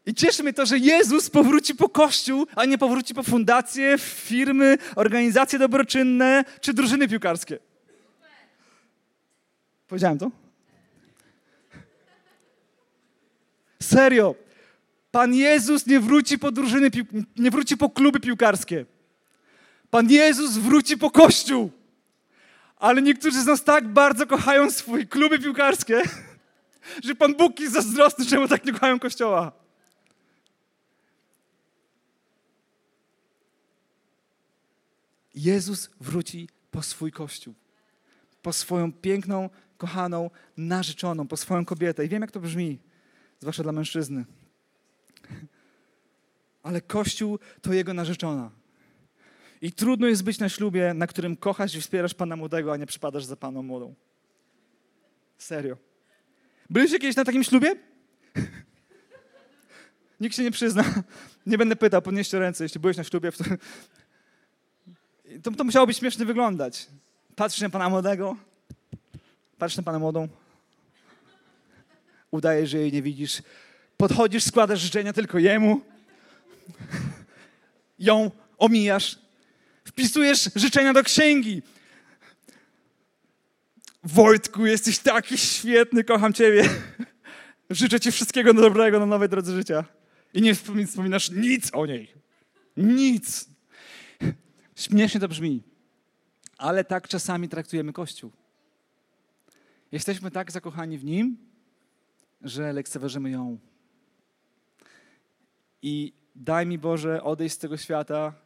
[0.06, 4.78] I cieszy mnie to, że Jezus powróci po kościół, a nie powróci po fundacje, firmy,
[4.96, 7.58] organizacje dobroczynne czy drużyny piłkarskie.
[9.88, 10.30] Powiedziałem to?
[13.82, 14.34] Serio.
[15.10, 16.90] Pan Jezus nie wróci po drużyny,
[17.36, 18.86] nie wróci po kluby piłkarskie.
[19.90, 21.70] Pan Jezus wróci po kościół.
[22.82, 26.02] Ale niektórzy z nas tak bardzo kochają swoje kluby piłkarskie,
[27.04, 29.52] że Pan Bóg jest zazdrosny, czemu tak nie kochają kościoła.
[35.34, 37.54] Jezus wróci po swój kościół,
[38.42, 42.04] po swoją piękną, kochaną, narzeczoną, po swoją kobietę.
[42.04, 42.78] I wiem, jak to brzmi,
[43.40, 44.24] zwłaszcza dla mężczyzny.
[46.62, 48.61] Ale kościół to jego narzeczona.
[49.62, 52.86] I trudno jest być na ślubie, na którym kochasz i wspierasz pana młodego, a nie
[52.86, 53.94] przypadasz za paną młodą.
[55.38, 55.76] Serio.
[56.70, 57.74] Byliście kiedyś na takim ślubie?
[60.20, 60.84] Nikt się nie przyzna.
[61.46, 63.32] Nie będę pytał, podnieście ręce, jeśli byłeś na ślubie.
[63.32, 63.44] To,
[65.42, 66.86] to, to musiało być śmiesznie wyglądać.
[67.36, 68.36] Patrzysz na pana młodego,
[69.58, 70.28] patrzysz na pana młodą,
[72.30, 73.42] udajesz, że jej nie widzisz,
[73.96, 75.80] podchodzisz, składasz życzenia tylko jemu,
[77.98, 79.22] ją omijasz,
[79.92, 81.62] wpisujesz życzenia do księgi.
[84.04, 86.68] Wojtku, jesteś taki świetny, kocham Ciebie.
[87.70, 89.84] Życzę Ci wszystkiego dobrego na nowej drodze życia.
[90.34, 92.12] I nie wspominasz nic o niej.
[92.76, 93.48] Nic.
[94.76, 95.62] Śmiesznie to brzmi,
[96.58, 98.32] ale tak czasami traktujemy Kościół.
[99.92, 101.36] Jesteśmy tak zakochani w Nim,
[102.42, 103.58] że lekceważymy ją.
[105.82, 108.41] I daj mi Boże odejść z tego świata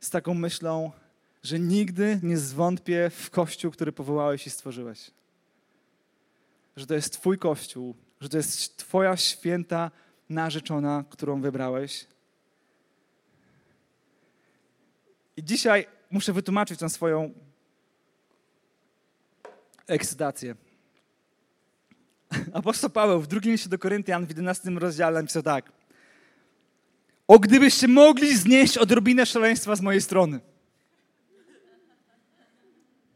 [0.00, 0.92] z taką myślą,
[1.42, 5.10] że nigdy nie zwątpię w Kościół, który powołałeś i stworzyłeś.
[6.76, 9.90] Że to jest Twój Kościół, że to jest Twoja święta
[10.28, 12.06] narzeczona, którą wybrałeś.
[15.36, 17.30] I dzisiaj muszę wytłumaczyć tę swoją
[19.86, 20.54] ekscytację.
[22.52, 25.77] Apostoł Paweł w drugim liście do Koryntian w 11 rozdziale napisał tak.
[27.28, 30.40] O gdybyście mogli znieść odrobinę szaleństwa z mojej strony.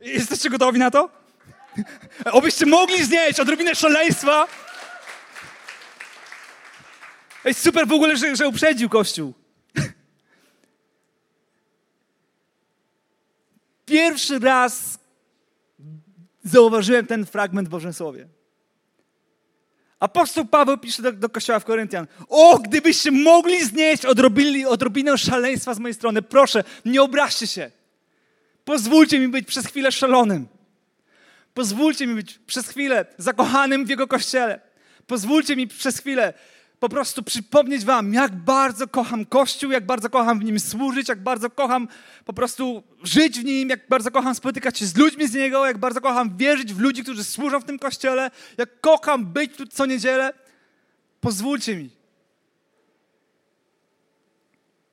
[0.00, 1.10] Jesteście gotowi na to?
[2.32, 4.48] Obyście mogli znieść odrobinę szaleństwa.
[7.44, 9.34] Ej, super w ogóle, że, że uprzedził Kościół.
[13.86, 14.98] Pierwszy raz
[16.44, 18.28] zauważyłem ten fragment w Bożym Słowie.
[20.02, 22.06] Apostoł Paweł pisze do, do kościoła w Koryntian.
[22.28, 27.70] O, gdybyście mogli znieść odrobili, odrobinę szaleństwa z mojej strony, proszę, nie obraźcie się.
[28.64, 30.48] Pozwólcie mi być przez chwilę szalonym.
[31.54, 34.60] Pozwólcie mi być przez chwilę zakochanym w Jego Kościele.
[35.06, 36.32] Pozwólcie mi przez chwilę
[36.82, 41.22] po prostu przypomnieć Wam, jak bardzo kocham Kościół, jak bardzo kocham w nim służyć, jak
[41.22, 41.88] bardzo kocham
[42.24, 45.78] po prostu żyć w nim, jak bardzo kocham spotykać się z ludźmi z niego, jak
[45.78, 49.86] bardzo kocham wierzyć w ludzi, którzy służą w tym Kościele, jak kocham być tu co
[49.86, 50.32] niedzielę.
[51.20, 51.90] Pozwólcie mi.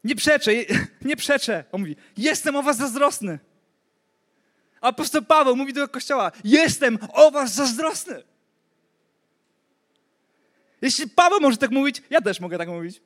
[0.04, 0.52] Nie przeczę,
[1.10, 1.63] nie przeczę.
[1.71, 3.39] On mówi, jestem o was zazdrosny.
[4.82, 8.29] Apostoł Paweł mówi do Kościoła, jestem o was zazdrosny.
[10.82, 13.02] Jeśli Paweł może tak mówić, ja też mogę tak mówić.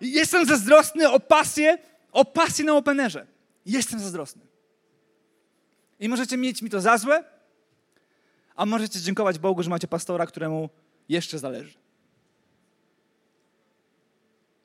[0.00, 1.78] Jestem zazdrosny o pasję,
[2.12, 3.26] o pasję na openerze.
[3.66, 4.42] Jestem zazdrosny.
[6.00, 7.24] I możecie mieć mi to za złe,
[8.56, 10.68] a możecie dziękować Bogu, że macie pastora, któremu
[11.08, 11.78] jeszcze zależy.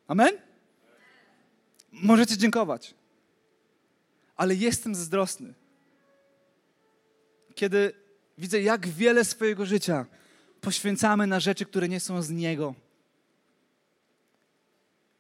[0.08, 0.38] Amen?
[1.92, 2.94] Możecie dziękować.
[4.36, 5.54] Ale jestem zazdrosny.
[7.56, 7.94] Kiedy
[8.38, 10.06] widzę, jak wiele swojego życia
[10.68, 12.76] poświęcamy na rzeczy, które nie są z Niego.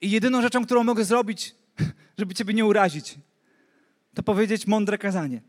[0.01, 1.55] I jedyną rzeczą, którą mogę zrobić,
[2.19, 3.15] żeby Ciebie nie urazić,
[4.13, 5.41] to powiedzieć mądre kazanie.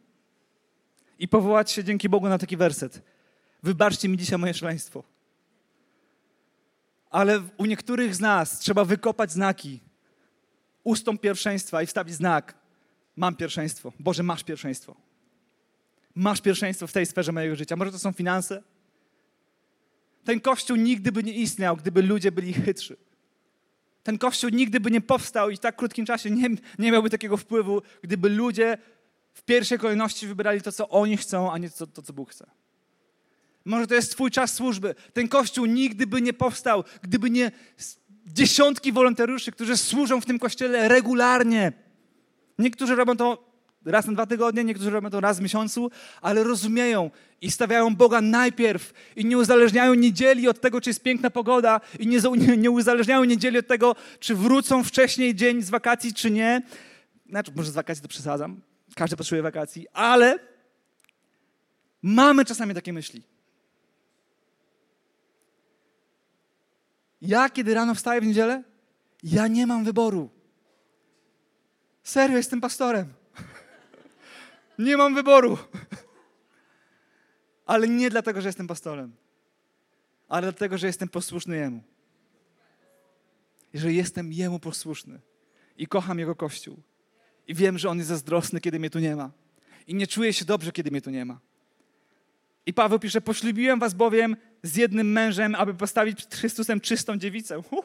[1.19, 3.03] I powołać się dzięki Bogu na taki werset.
[3.63, 5.05] Wybaczcie mi dzisiaj moje szaleństwo.
[7.11, 9.81] Ale u niektórych z nas trzeba wykopać znaki.
[10.85, 12.55] Ustąp pierwszeństwa i wstawić znak.
[13.17, 13.93] Mam pierwszeństwo.
[13.99, 14.97] Boże, masz pierwszeństwo.
[16.15, 17.77] Masz pierwszeństwo w tej sferze mojego życia.
[17.77, 18.63] Może to są finanse,
[20.29, 22.97] ten kościół nigdy by nie istniał, gdyby ludzie byli chytrzy.
[24.03, 27.37] Ten kościół nigdy by nie powstał i w tak krótkim czasie nie, nie miałby takiego
[27.37, 28.79] wpływu, gdyby ludzie
[29.33, 32.47] w pierwszej kolejności wybrali to, co oni chcą, a nie to, to co Bóg chce.
[33.65, 34.95] Może to jest Twój czas służby.
[35.13, 37.51] Ten kościół nigdy by nie powstał, gdyby nie
[38.27, 41.73] dziesiątki wolontariuszy, którzy służą w tym kościele regularnie.
[42.59, 43.48] Niektórzy robią to
[43.85, 45.91] raz na dwa tygodnie, niektórzy robią to raz w miesiącu,
[46.23, 47.11] ale rozumieją
[47.41, 52.07] i stawiają Boga najpierw i nie uzależniają niedzieli od tego, czy jest piękna pogoda i
[52.07, 52.21] nie,
[52.57, 56.63] nie, uzależniają niedzieli od tego, czy wrócą wcześniej dzień z wakacji, czy nie.
[57.29, 58.61] Znaczy, może z wakacji to przesadzam,
[58.95, 60.39] każdy potrzebuje wakacji, ale
[62.03, 63.23] mamy czasami takie myśli.
[67.23, 68.63] Ja, kiedy rano wstaję w niedzielę,
[69.23, 70.31] ja nie mam wyboru.
[72.03, 73.18] Serio, jestem pastorem.
[74.79, 75.59] Nie mam wyboru.
[77.67, 79.13] Ale nie dlatego, że jestem pastorem,
[80.29, 81.83] ale dlatego, że jestem posłuszny Jemu.
[83.73, 85.21] I że jestem Jemu posłuszny.
[85.77, 86.83] I kocham Jego Kościół.
[87.47, 89.31] I wiem, że On jest zazdrosny, kiedy mnie tu nie ma.
[89.87, 91.41] I nie czuję się dobrze, kiedy mnie tu nie ma.
[92.67, 97.59] I Paweł pisze, poślubiłem was bowiem z jednym mężem, aby postawić przed Chrystusem czystą dziewicę.
[97.59, 97.83] Uhu.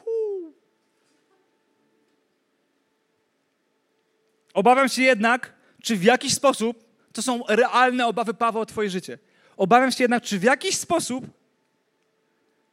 [4.54, 6.83] Obawiam się jednak, czy w jakiś sposób,
[7.14, 9.18] to są realne obawy Pawła o twoje życie.
[9.56, 11.26] Obawiam się jednak, czy w jakiś sposób,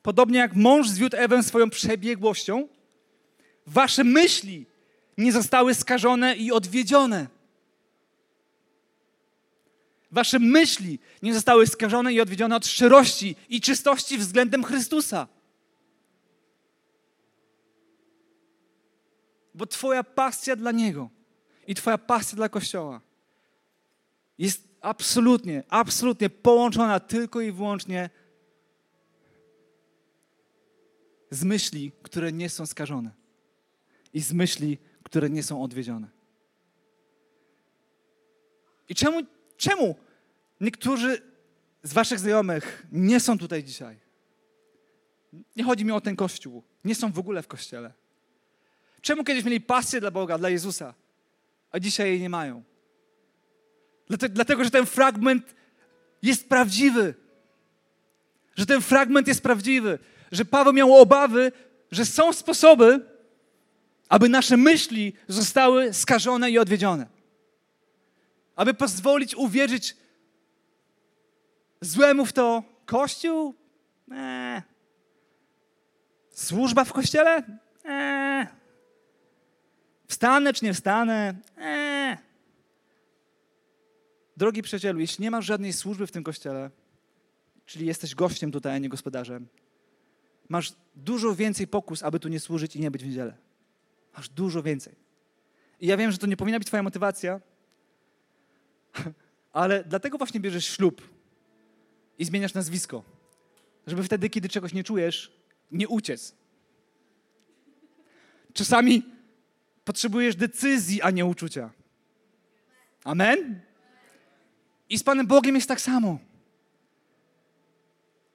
[0.01, 2.67] podobnie jak mąż zwiódł Ewę swoją przebiegłością,
[3.67, 4.65] wasze myśli
[5.17, 7.27] nie zostały skażone i odwiedzione.
[10.11, 15.27] Wasze myśli nie zostały skażone i odwiedzione od szczerości i czystości względem Chrystusa.
[19.53, 21.09] Bo Twoja pasja dla Niego
[21.67, 23.10] i Twoja pasja dla Kościoła
[24.37, 28.09] jest absolutnie, absolutnie połączona tylko i wyłącznie
[31.29, 33.11] z myśli, które nie są skażone
[34.13, 36.07] i z myśli, które nie są odwiedzione.
[38.89, 39.23] I czemu
[39.61, 39.95] Czemu
[40.61, 41.21] niektórzy
[41.83, 43.99] z waszych znajomych nie są tutaj dzisiaj?
[45.55, 46.63] Nie chodzi mi o ten kościół.
[46.85, 47.93] Nie są w ogóle w kościele.
[49.01, 50.93] Czemu kiedyś mieli pasję dla Boga, dla Jezusa,
[51.71, 52.63] a dzisiaj jej nie mają?
[54.29, 55.55] Dlatego, że ten fragment
[56.21, 57.13] jest prawdziwy.
[58.55, 59.99] Że ten fragment jest prawdziwy.
[60.31, 61.51] Że Paweł miał obawy,
[61.91, 63.05] że są sposoby,
[64.09, 67.21] aby nasze myśli zostały skażone i odwiedzione
[68.55, 69.95] aby pozwolić uwierzyć
[71.81, 73.55] złemu w to Kościół?
[74.11, 74.61] Eee.
[76.33, 77.43] Służba w kościele?
[77.85, 78.47] Eee.
[80.07, 81.33] Wstanę czy nie wstanę?
[81.57, 81.80] Eee.
[84.37, 86.71] Drogi przyjacielu, jeśli nie masz żadnej służby w tym kościele,
[87.65, 89.47] czyli jesteś gościem tutaj, a nie gospodarzem,
[90.49, 93.37] masz dużo więcej pokus, aby tu nie służyć i nie być w niedzielę.
[94.17, 94.95] Masz dużo więcej.
[95.79, 97.41] I ja wiem, że to nie powinna być twoja motywacja,
[99.53, 101.01] ale dlatego właśnie bierzesz ślub
[102.19, 103.03] i zmieniasz nazwisko,
[103.87, 105.31] żeby wtedy, kiedy czegoś nie czujesz,
[105.71, 106.35] nie uciec.
[108.53, 109.03] Czasami
[109.85, 111.69] potrzebujesz decyzji, a nie uczucia.
[113.03, 113.61] Amen?
[114.91, 116.19] I z Panem Bogiem jest tak samo.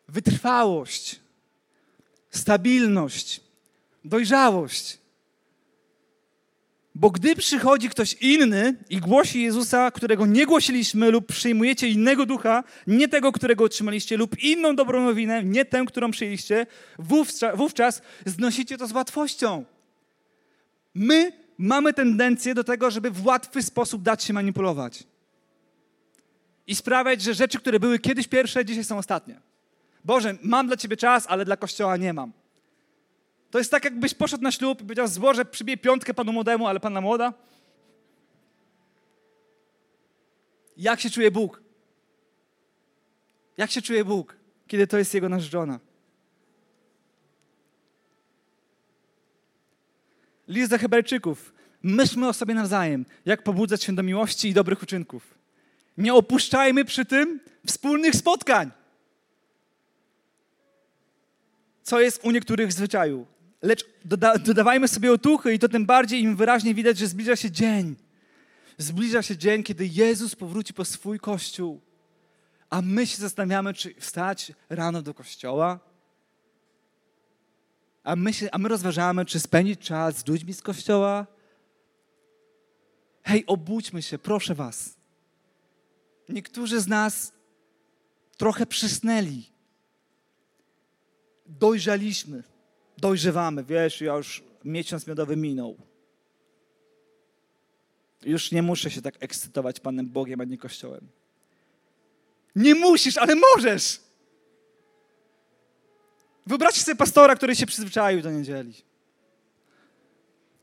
[0.08, 1.20] Wytrwałość,
[2.30, 3.40] stabilność,
[4.04, 4.98] dojrzałość
[6.98, 12.64] bo gdy przychodzi ktoś inny i głosi Jezusa, którego nie głosiliśmy, lub przyjmujecie innego ducha,
[12.86, 16.66] nie tego, którego otrzymaliście, lub inną dobrą nowinę, nie tę, którą przyjęliście,
[16.98, 19.64] wówczas, wówczas znosicie to z łatwością.
[20.94, 25.04] My mamy tendencję do tego, żeby w łatwy sposób dać się manipulować.
[26.66, 29.40] I sprawiać, że rzeczy, które były kiedyś pierwsze, dzisiaj są ostatnie.
[30.04, 32.32] Boże, mam dla Ciebie czas, ale dla Kościoła nie mam.
[33.50, 36.80] To jest tak, jakbyś poszedł na ślub i powiedział, złożę, przybije piątkę panu młodemu, ale
[36.80, 37.32] panna młoda.
[40.76, 41.62] Jak się czuje Bóg?
[43.56, 45.80] Jak się czuje Bóg, kiedy to jest jego narzeczona?
[50.48, 51.54] List do Hebrajczyków.
[51.82, 55.35] Myślmy o sobie nawzajem, jak pobudzać się do miłości i dobrych uczynków.
[55.98, 58.70] Nie opuszczajmy przy tym wspólnych spotkań.
[61.82, 63.26] Co jest u niektórych zwyczaju?
[63.62, 67.50] lecz doda dodawajmy sobie otuchy i to tym bardziej im wyraźnie widać, że zbliża się
[67.50, 67.96] dzień.
[68.78, 71.80] Zbliża się dzień, kiedy Jezus powróci po swój Kościół.
[72.70, 75.78] A my się zastanawiamy, czy wstać rano do kościoła,
[78.04, 81.26] a my, się, a my rozważamy, czy spędzić czas z ludźmi z kościoła.
[83.22, 84.96] Hej, obudźmy się, proszę Was.
[86.28, 87.32] Niektórzy z nas
[88.36, 89.44] trochę przysnęli.
[91.46, 92.42] Dojrzaliśmy
[92.98, 95.76] dojrzewamy, wiesz, ja już miesiąc miodowy minął.
[98.22, 101.08] Już nie muszę się tak ekscytować Panem Bogiem, a nie Kościołem.
[102.56, 104.00] Nie musisz, ale możesz.
[106.46, 108.74] Wyobraźcie sobie pastora, który się przyzwyczaił do niedzieli.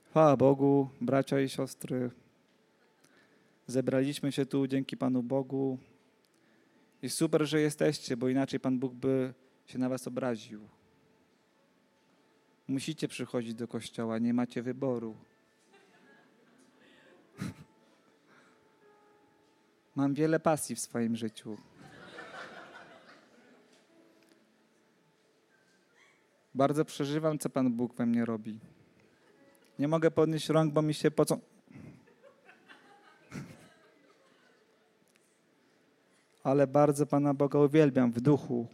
[0.10, 2.12] Chwała Bogu, bracia i siostry.
[3.68, 5.80] Zebraliśmy się tu dzięki Panu Bogu.
[7.02, 9.34] I super, że jesteście, bo inaczej Pan Bóg by
[9.66, 10.68] się na Was obraził.
[12.68, 15.16] Musicie przychodzić do kościoła, nie macie wyboru.
[19.96, 21.58] Mam wiele pasji w swoim życiu.
[26.56, 28.60] Bardzo przeżywam, co Pan Bóg we mnie robi.
[29.80, 31.53] Nie mogę podnieść rąk, bo mi się pocą.
[36.44, 38.68] Ale bardzo Pana Boga uwielbiam w duchu.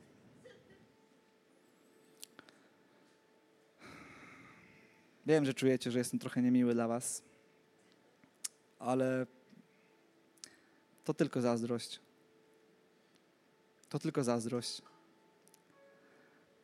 [5.26, 7.24] Wiem, że czujecie, że jestem trochę niemiły dla Was,
[8.80, 9.26] ale
[11.04, 12.00] to tylko zazdrość.
[13.90, 14.82] To tylko zazdrość.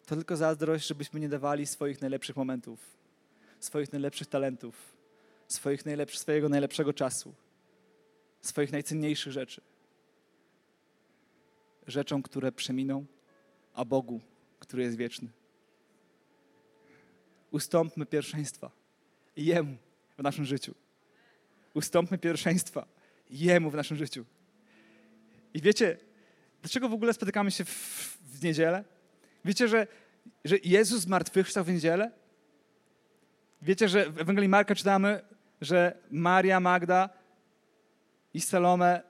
[0.06, 2.80] To tylko zazdrość, żebyśmy nie dawali swoich najlepszych momentów,
[3.60, 4.93] swoich najlepszych talentów,
[5.47, 7.34] swoich najlepszych, swojego najlepszego czasu,
[8.41, 9.62] swoich najcenniejszych rzeczy.
[11.88, 13.06] Rzeczom, które przeminą,
[13.74, 14.22] a Bogu,
[14.60, 15.30] który jest wieczny.
[17.52, 18.72] Ustąpmy pierwszeństwa
[19.36, 19.78] Jemu
[20.18, 20.76] w naszym życiu.
[21.74, 22.88] Ustąpmy pierwszeństwa
[23.30, 24.26] Jemu w naszym życiu.
[25.54, 25.98] I wiecie,
[26.62, 28.84] dlaczego w ogóle spotykamy się w, w niedzielę?
[29.46, 29.88] Wiecie, że,
[30.46, 32.12] że Jezus zmartwychwstał w niedzielę?
[33.62, 35.22] Wiecie, że w Ewangelii Marka czytamy,
[35.62, 37.10] że Maria Magda
[38.34, 39.02] i Salome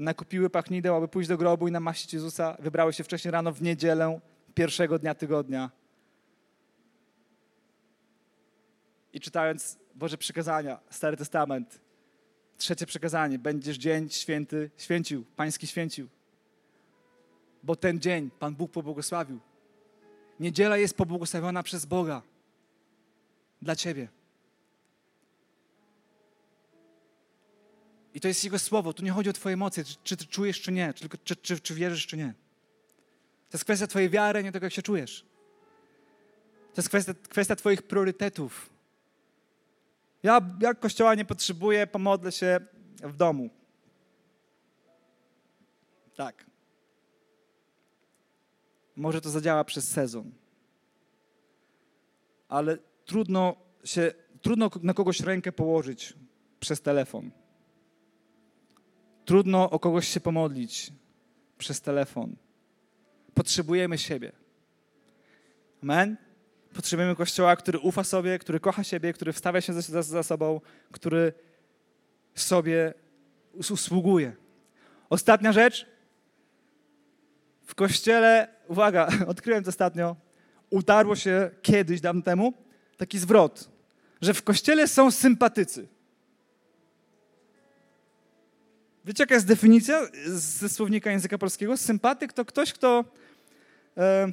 [0.00, 2.56] nakupiły pachnideł, aby pójść do grobu i namaścić Jezusa.
[2.58, 4.20] Wybrały się wcześniej rano w niedzielę,
[4.54, 5.70] pierwszego dnia tygodnia.
[9.12, 11.80] I czytając Boże przykazania, Stary Testament,
[12.56, 16.08] trzecie przekazanie, będziesz dzień święty święcił, pański święcił.
[17.62, 19.40] Bo ten dzień Pan Bóg pobłogosławił.
[20.40, 22.22] Niedziela jest pobłogosławiona przez Boga
[23.62, 24.08] dla Ciebie.
[28.14, 28.92] I to jest Jego słowo.
[28.92, 31.60] Tu nie chodzi o Twoje emocje, czy, czy Ty czujesz, czy nie, tylko czy, czy,
[31.60, 32.34] czy wierzysz, czy nie.
[33.50, 35.26] To jest kwestia Twojej wiary, nie tego, jak się czujesz.
[36.74, 38.70] To jest kwestia, kwestia Twoich priorytetów.
[40.22, 42.60] Ja, jak kościoła nie potrzebuję, pomodlę się
[43.02, 43.50] w domu.
[46.16, 46.46] Tak.
[48.96, 50.32] Może to zadziała przez sezon.
[52.48, 56.14] Ale trudno się, trudno na kogoś rękę położyć
[56.60, 57.30] przez telefon.
[59.30, 60.92] Trudno o kogoś się pomodlić
[61.58, 62.36] przez telefon.
[63.34, 64.32] Potrzebujemy siebie.
[65.82, 66.16] Amen?
[66.74, 70.60] Potrzebujemy kościoła, który ufa sobie, który kocha siebie, który wstawia się za, za sobą,
[70.92, 71.32] który
[72.34, 72.94] sobie
[73.52, 74.36] usługuje.
[75.10, 75.86] Ostatnia rzecz.
[77.64, 80.16] W kościele, uwaga, odkryłem to ostatnio,
[80.70, 82.54] utarło się kiedyś, dawno temu,
[82.96, 83.70] taki zwrot,
[84.20, 85.99] że w kościele są sympatycy.
[89.04, 91.76] Wiecie, jaka jest definicja ze słownika języka polskiego?
[91.76, 93.04] Sympatyk to ktoś, kto
[93.96, 94.32] e,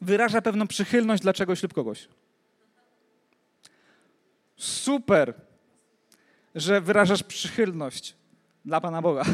[0.00, 2.08] wyraża pewną przychylność dla czegoś lub kogoś.
[4.56, 5.34] Super,
[6.54, 8.16] że wyrażasz przychylność
[8.64, 9.24] dla Pana Boga.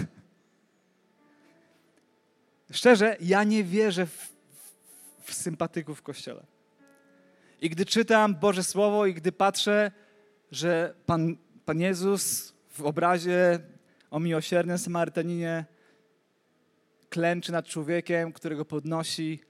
[2.70, 4.32] Szczerze, ja nie wierzę w,
[5.20, 6.46] w, sympatyków w Kościele.
[7.60, 9.90] I gdy czytam Boże Słowo i gdy patrzę,
[10.50, 13.60] że Pan, Pan Jezus w obrazie
[14.12, 15.64] o miłosiernym Samarytaninie
[17.08, 19.40] klęczy nad człowiekiem, którego podnosi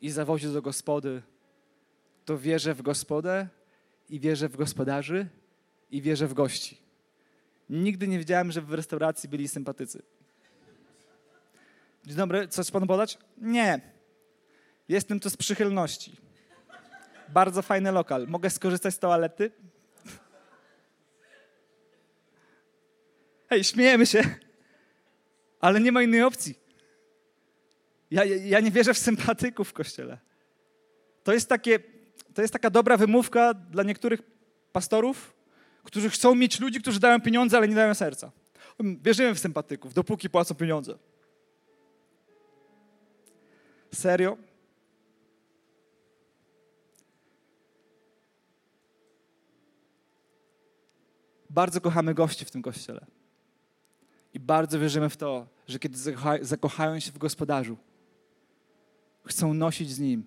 [0.00, 1.22] i zawozi do gospody,
[2.24, 3.48] to wierzę w gospodę
[4.08, 5.26] i wierzę w gospodarzy
[5.90, 6.78] i wierzę w gości.
[7.70, 10.02] Nigdy nie wiedziałem, że w restauracji byli sympatycy.
[12.04, 13.18] Dzień dobry, coś panu podać?
[13.38, 13.80] Nie.
[14.88, 16.16] Jestem tu z przychylności.
[17.28, 18.26] Bardzo fajny lokal.
[18.28, 19.50] Mogę skorzystać z toalety?
[23.52, 24.22] Hej, śmiejemy się,
[25.60, 26.58] ale nie ma innej opcji.
[28.10, 30.18] Ja, ja nie wierzę w sympatyków w kościele.
[31.24, 31.78] To jest, takie,
[32.34, 34.22] to jest taka dobra wymówka dla niektórych
[34.72, 35.34] pastorów,
[35.84, 38.32] którzy chcą mieć ludzi, którzy dają pieniądze, ale nie dają serca.
[38.80, 40.98] Wierzymy w sympatyków, dopóki płacą pieniądze.
[43.94, 44.36] Serio?
[51.50, 53.06] Bardzo kochamy gości w tym kościele.
[54.34, 55.98] I bardzo wierzymy w to, że kiedy
[56.40, 57.76] zakochają się w gospodarzu,
[59.24, 60.24] chcą nosić z nim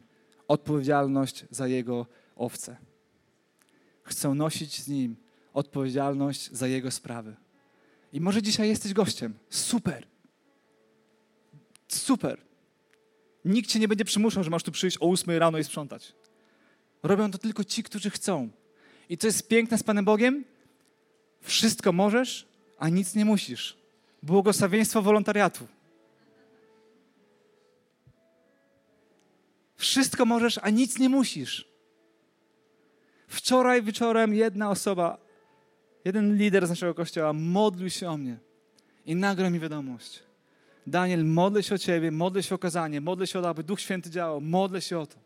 [0.47, 2.77] odpowiedzialność za jego owce.
[4.03, 5.15] Chcą nosić z nim
[5.53, 7.35] odpowiedzialność za jego sprawy.
[8.13, 9.33] I może dzisiaj jesteś gościem.
[9.49, 10.07] Super.
[11.87, 12.41] Super.
[13.45, 16.13] Nikt cię nie będzie przymuszał, że masz tu przyjść o 8 rano i sprzątać.
[17.03, 18.49] Robią to tylko ci, którzy chcą.
[19.09, 20.45] I co jest piękne z Panem Bogiem?
[21.41, 22.47] Wszystko możesz,
[22.77, 23.77] a nic nie musisz.
[24.25, 25.67] Błogosławieństwo wolontariatu.
[29.75, 31.67] Wszystko możesz, a nic nie musisz.
[33.27, 35.17] Wczoraj wieczorem jedna osoba,
[36.05, 38.37] jeden lider z naszego kościoła modlił się o mnie
[39.05, 40.23] i nagrał mi wiadomość.
[40.87, 43.81] Daniel, modlę się o Ciebie, modlę się o kazanie, modlę się o to, aby Duch
[43.81, 45.17] Święty działał, modlę się o to.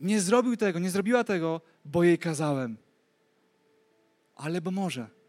[0.00, 2.76] Nie zrobił tego, nie zrobiła tego, bo jej kazałem.
[4.36, 5.21] Ale bo może.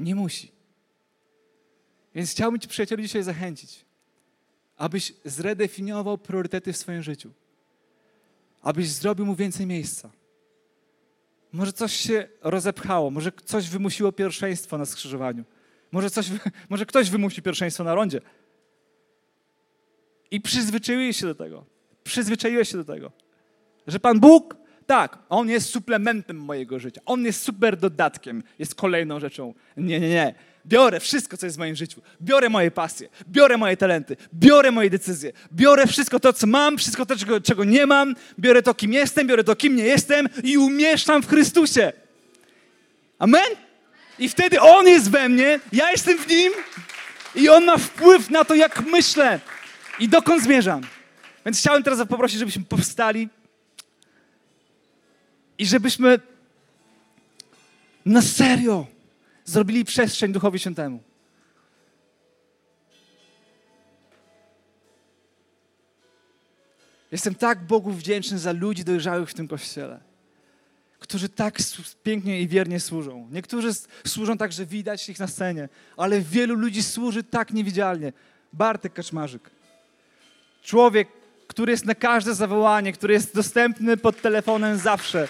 [0.00, 0.52] Nie musi.
[2.14, 3.84] Więc chciałbym Ci, przyjacielu, dzisiaj zachęcić,
[4.76, 7.30] abyś zredefiniował priorytety w swoim życiu.
[8.62, 10.10] Abyś zrobił mu więcej miejsca.
[11.52, 15.44] Może coś się rozepchało, może coś wymusiło pierwszeństwo na skrzyżowaniu.
[15.92, 16.30] Może, coś,
[16.70, 18.20] może ktoś wymusi pierwszeństwo na rondzie.
[20.30, 21.64] I przyzwyczaiłeś się do tego.
[22.04, 23.12] Przyzwyczaiłeś się do tego.
[23.86, 24.56] Że Pan Bóg,
[24.88, 27.00] tak, On jest suplementem mojego życia.
[27.06, 29.54] On jest super dodatkiem, jest kolejną rzeczą.
[29.76, 30.34] Nie, nie, nie.
[30.66, 32.02] Biorę wszystko, co jest w moim życiu.
[32.22, 37.06] Biorę moje pasje, biorę moje talenty, biorę moje decyzje, biorę wszystko to, co mam, wszystko
[37.06, 40.58] to, czego, czego nie mam, biorę to, kim jestem, biorę to, kim nie jestem i
[40.58, 41.92] umieszczam w Chrystusie.
[43.18, 43.50] Amen?
[44.18, 46.52] I wtedy On jest we mnie, ja jestem w Nim
[47.34, 49.40] i On ma wpływ na to, jak myślę
[49.98, 50.80] i dokąd zmierzam.
[51.44, 53.28] Więc chciałem teraz poprosić, żebyśmy powstali
[55.58, 56.20] i żebyśmy
[58.04, 58.86] na serio
[59.44, 61.02] zrobili przestrzeń Duchowi Świętemu.
[67.12, 70.00] Jestem tak Bogu wdzięczny za ludzi dojrzałych w tym kościele,
[70.98, 71.58] którzy tak
[72.02, 73.28] pięknie i wiernie służą.
[73.32, 73.70] Niektórzy
[74.06, 78.12] służą tak, że widać ich na scenie, ale wielu ludzi służy tak niewidzialnie.
[78.52, 79.50] Bartek Kaczmarzyk.
[80.62, 81.08] Człowiek,
[81.48, 85.28] który jest na każde zawołanie, który jest dostępny pod telefonem zawsze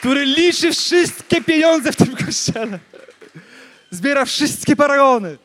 [0.00, 2.78] który liczy wszystkie pieniądze w tym kościele.
[3.90, 5.38] Zbiera wszystkie paragony.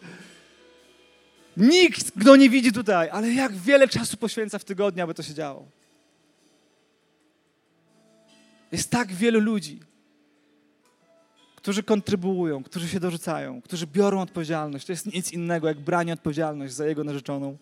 [1.57, 5.34] Nikt go nie widzi tutaj, ale jak wiele czasu poświęca w tygodniu, aby to się
[5.34, 5.66] działo.
[8.72, 9.80] Jest tak wielu ludzi,
[11.55, 14.86] którzy kontrybuują, którzy się dorzucają, którzy biorą odpowiedzialność.
[14.86, 17.57] To jest nic innego jak branie odpowiedzialności za jego narzeczoną.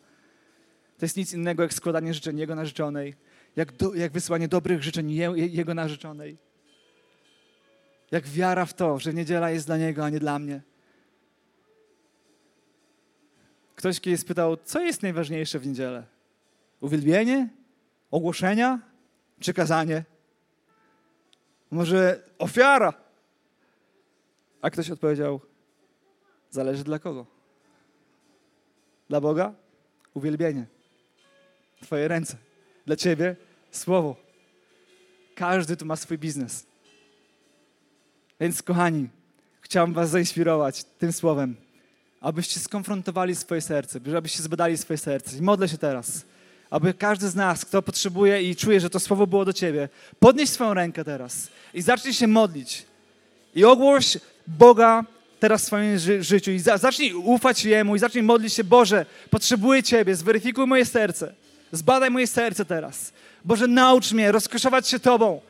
[1.03, 3.15] To jest nic innego jak składanie życzeń jego narzeczonej,
[3.55, 6.37] jak, do, jak wysyłanie dobrych życzeń je, jego narzeczonej.
[8.11, 10.61] Jak wiara w to, że niedziela jest dla Niego, a nie dla mnie.
[13.75, 16.07] Ktoś kiedyś spytał, co jest najważniejsze w niedzielę?
[16.81, 17.49] Uwielbienie?
[18.11, 18.79] Ogłoszenia?
[19.39, 20.03] Czy kazanie?
[21.71, 22.93] Może ofiara?
[24.61, 25.41] A ktoś odpowiedział,
[26.49, 27.25] zależy dla kogo.
[29.09, 29.53] Dla Boga?
[30.13, 30.72] Uwielbienie.
[31.83, 32.37] Twoje ręce.
[32.85, 33.35] Dla Ciebie
[33.71, 34.15] słowo.
[35.35, 36.65] Każdy tu ma swój biznes.
[38.39, 39.07] Więc kochani,
[39.61, 41.55] chciałem was zainspirować tym słowem,
[42.21, 45.37] abyście skonfrontowali swoje serce, abyście zbadali swoje serce.
[45.37, 46.25] I modlę się teraz,
[46.69, 50.49] aby każdy z nas, kto potrzebuje i czuje, że to słowo było do ciebie, podnieś
[50.49, 52.85] swoją rękę teraz i zacznij się modlić.
[53.55, 54.17] I ogłoś
[54.47, 55.05] Boga
[55.39, 59.05] teraz w swoim ży życiu i za zacznij ufać Jemu i zacznij modlić się, Boże,
[59.29, 61.33] potrzebuję Ciebie, zweryfikuj moje serce,
[61.73, 63.13] zbadaj moje serce teraz.
[63.45, 65.41] Boże, naucz mnie rozkoszować się Tobą,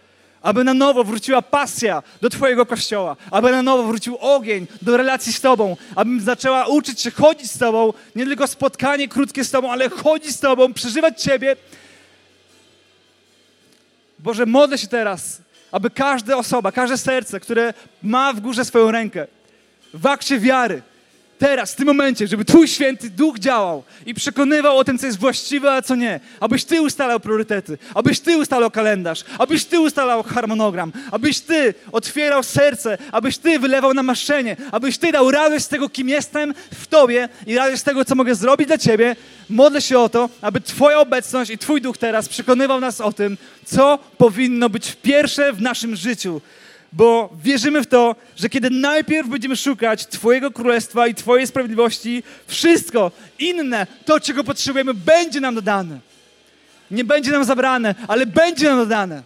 [0.42, 5.34] aby na nowo wróciła pasja do Twojego kościoła, aby na nowo wrócił ogień do relacji
[5.34, 9.72] z Tobą, abym zaczęła uczyć się chodzić z Tobą, nie tylko spotkanie krótkie z Tobą,
[9.72, 11.56] ale chodzić z Tobą, przeżywać Ciebie.
[14.20, 19.28] Boże, modlę się teraz, aby każda osoba, każde serce, które ma w górze swoją rękę,
[19.94, 20.82] w akcie wiary,
[21.40, 25.20] teraz, w tym momencie, żeby Twój święty duch działał i przekonywał o tym, co jest
[25.20, 26.20] właściwe, a co nie.
[26.40, 32.44] Abyś Ty ustalał priorytety, abyś Ty ustalał kalendarz, abyś Ty ustalał harmonogram, abyś Ty otwierał
[32.44, 37.30] serce, abyś Ty wylewał namaszczenie, abyś Ty dał radość z tego, kim jestem w Tobie
[37.48, 39.16] i radość z tego, co mogę zrobić dla Ciebie.
[39.50, 43.38] Modlę się o to, aby Twoja obecność i Twój duch teraz przekonywał nas o tym,
[43.66, 46.42] co powinno być pierwsze w naszym życiu
[46.94, 53.12] bo wierzymy w to, że kiedy najpierw będziemy szukać Twojego królestwa i Twojej sprawiedliwości, wszystko
[53.40, 56.00] inne, to czego potrzebujemy, będzie nam dodane.
[56.92, 59.24] Nie będzie nam zabrane, ale będzie nam dodane.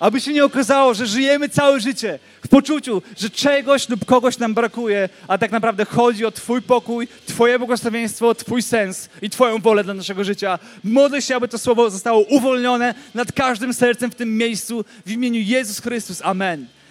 [0.00, 4.54] Aby się nie okazało, że żyjemy całe życie w poczuciu, że czegoś lub kogoś nam
[4.54, 9.84] brakuje, a tak naprawdę chodzi o Twój pokój, Twoje błogosławieństwo, Twój sens i Twoją wolę
[9.84, 10.58] dla naszego życia.
[10.84, 15.40] Modlę się, aby to słowo zostało uwolnione nad każdym sercem w tym miejscu w imieniu
[15.40, 16.22] Jezus Chrystus.
[16.22, 16.73] Amen.